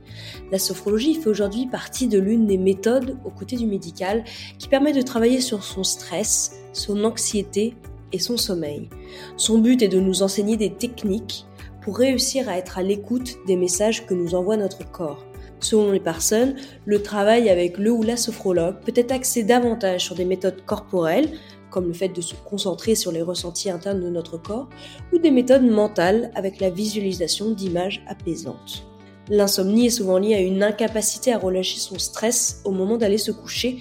La 0.52 0.60
sophrologie 0.60 1.16
fait 1.16 1.28
aujourd'hui 1.28 1.66
partie 1.66 2.08
de 2.08 2.20
l'une 2.20 2.46
des 2.46 2.60
méthodes 2.60 3.18
aux 3.26 3.32
côtés 3.32 3.56
du 3.56 3.66
médical 3.66 4.24
qui 4.60 4.68
permet 4.68 4.94
de 4.94 5.02
travailler 5.02 5.42
sur 5.42 5.64
son 5.64 5.84
stress, 5.84 6.52
son 6.72 7.04
anxiété 7.04 7.74
et 8.14 8.20
son 8.20 8.38
sommeil. 8.38 8.92
Son 9.38 9.58
but 9.58 9.82
est 9.82 9.88
de 9.88 10.00
nous 10.00 10.22
enseigner 10.22 10.56
des 10.56 10.72
techniques 10.72 11.48
pour 11.82 11.98
réussir 11.98 12.48
à 12.48 12.60
être 12.60 12.78
à 12.78 12.84
l'écoute 12.84 13.38
des 13.48 13.56
messages 13.56 14.06
que 14.06 14.14
nous 14.14 14.36
envoie 14.36 14.56
notre 14.56 14.88
corps. 14.92 15.26
Selon 15.60 15.92
les 15.92 16.00
personnes, 16.00 16.56
le 16.86 17.02
travail 17.02 17.50
avec 17.50 17.78
le 17.78 17.92
ou 17.92 18.04
la 18.04 18.18
sophrologue 18.18 18.76
peut 18.86 18.94
être 18.96 19.12
axé 19.12 19.44
davantage 19.44 20.06
sur 20.06 20.16
des 20.16 20.26
méthodes 20.26 20.64
corporelles, 20.66 21.30
comme 21.72 21.88
le 21.88 21.94
fait 21.94 22.10
de 22.10 22.22
se 22.22 22.36
concentrer 22.36 22.96
sur 22.96 23.12
les 23.12 23.22
ressentis 23.22 23.70
internes 23.70 24.02
de 24.02 24.10
notre 24.10 24.38
corps, 24.38 24.70
ou 25.14 25.18
des 25.18 25.32
méthodes 25.32 25.66
mentales 25.66 26.32
avec 26.36 26.62
la 26.62 26.70
visualisation 26.70 27.52
d'images 27.52 28.04
apaisantes. 28.08 28.84
L'insomnie 29.30 29.88
est 29.88 29.92
souvent 29.92 30.20
liée 30.20 30.36
à 30.36 30.40
une 30.40 30.64
incapacité 30.64 31.34
à 31.34 31.38
relâcher 31.38 31.80
son 31.80 32.00
stress 32.00 32.62
au 32.64 32.72
moment 32.72 32.98
d'aller 32.98 33.18
se 33.18 33.32
coucher, 33.32 33.80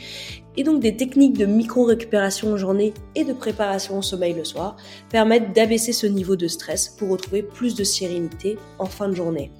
et 0.56 0.64
donc 0.64 0.80
des 0.80 0.96
techniques 0.96 1.36
de 1.36 1.46
micro-récupération 1.46 2.52
en 2.52 2.56
journée 2.56 2.94
et 3.14 3.24
de 3.24 3.34
préparation 3.34 3.98
au 3.98 4.02
sommeil 4.02 4.32
le 4.32 4.44
soir 4.44 4.76
permettent 5.10 5.54
d'abaisser 5.54 5.92
ce 5.92 6.06
niveau 6.06 6.34
de 6.34 6.48
stress 6.48 6.88
pour 6.88 7.10
retrouver 7.10 7.42
plus 7.42 7.74
de 7.74 7.84
sérénité 7.84 8.58
en 8.78 8.86
fin 8.86 9.08
de 9.08 9.14
journée. 9.14 9.52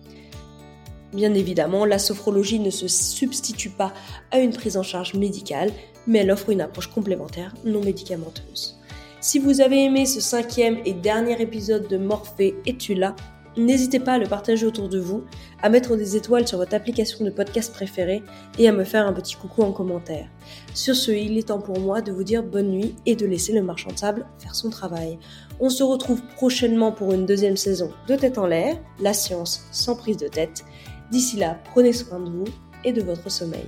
Bien 1.12 1.34
évidemment, 1.34 1.84
la 1.84 1.98
sophrologie 1.98 2.58
ne 2.58 2.70
se 2.70 2.88
substitue 2.88 3.70
pas 3.70 3.92
à 4.30 4.38
une 4.38 4.52
prise 4.52 4.76
en 4.76 4.82
charge 4.82 5.14
médicale, 5.14 5.70
mais 6.06 6.18
elle 6.18 6.30
offre 6.30 6.50
une 6.50 6.60
approche 6.60 6.88
complémentaire 6.88 7.54
non 7.64 7.82
médicamenteuse. 7.82 8.76
Si 9.20 9.38
vous 9.38 9.60
avez 9.60 9.84
aimé 9.84 10.06
ce 10.06 10.20
cinquième 10.20 10.78
et 10.84 10.92
dernier 10.92 11.40
épisode 11.40 11.88
de 11.88 11.96
Morphée 11.96 12.54
et 12.66 12.76
tu 12.76 12.94
là, 12.94 13.16
n'hésitez 13.56 13.98
pas 13.98 14.12
à 14.12 14.18
le 14.18 14.26
partager 14.26 14.66
autour 14.66 14.88
de 14.88 14.98
vous, 14.98 15.24
à 15.62 15.68
mettre 15.68 15.96
des 15.96 16.16
étoiles 16.16 16.46
sur 16.46 16.58
votre 16.58 16.74
application 16.74 17.24
de 17.24 17.30
podcast 17.30 17.72
préférée 17.72 18.22
et 18.58 18.68
à 18.68 18.72
me 18.72 18.84
faire 18.84 19.06
un 19.06 19.12
petit 19.12 19.34
coucou 19.34 19.62
en 19.62 19.72
commentaire. 19.72 20.28
Sur 20.74 20.94
ce, 20.94 21.10
il 21.10 21.38
est 21.38 21.48
temps 21.48 21.60
pour 21.60 21.80
moi 21.80 22.02
de 22.02 22.12
vous 22.12 22.24
dire 22.24 22.42
bonne 22.42 22.70
nuit 22.70 22.94
et 23.06 23.16
de 23.16 23.26
laisser 23.26 23.52
le 23.52 23.62
marchand 23.62 23.90
de 23.90 23.98
sable 23.98 24.26
faire 24.38 24.54
son 24.54 24.70
travail. 24.70 25.18
On 25.58 25.70
se 25.70 25.82
retrouve 25.82 26.22
prochainement 26.36 26.92
pour 26.92 27.12
une 27.12 27.26
deuxième 27.26 27.56
saison 27.56 27.90
de 28.08 28.16
Tête 28.16 28.38
en 28.38 28.46
l'air, 28.46 28.76
la 29.00 29.14
science 29.14 29.64
sans 29.72 29.96
prise 29.96 30.18
de 30.18 30.28
tête. 30.28 30.64
D'ici 31.10 31.36
là, 31.36 31.58
prenez 31.72 31.92
soin 31.92 32.18
de 32.18 32.30
vous 32.30 32.46
et 32.84 32.92
de 32.92 33.02
votre 33.02 33.30
sommeil. 33.30 33.66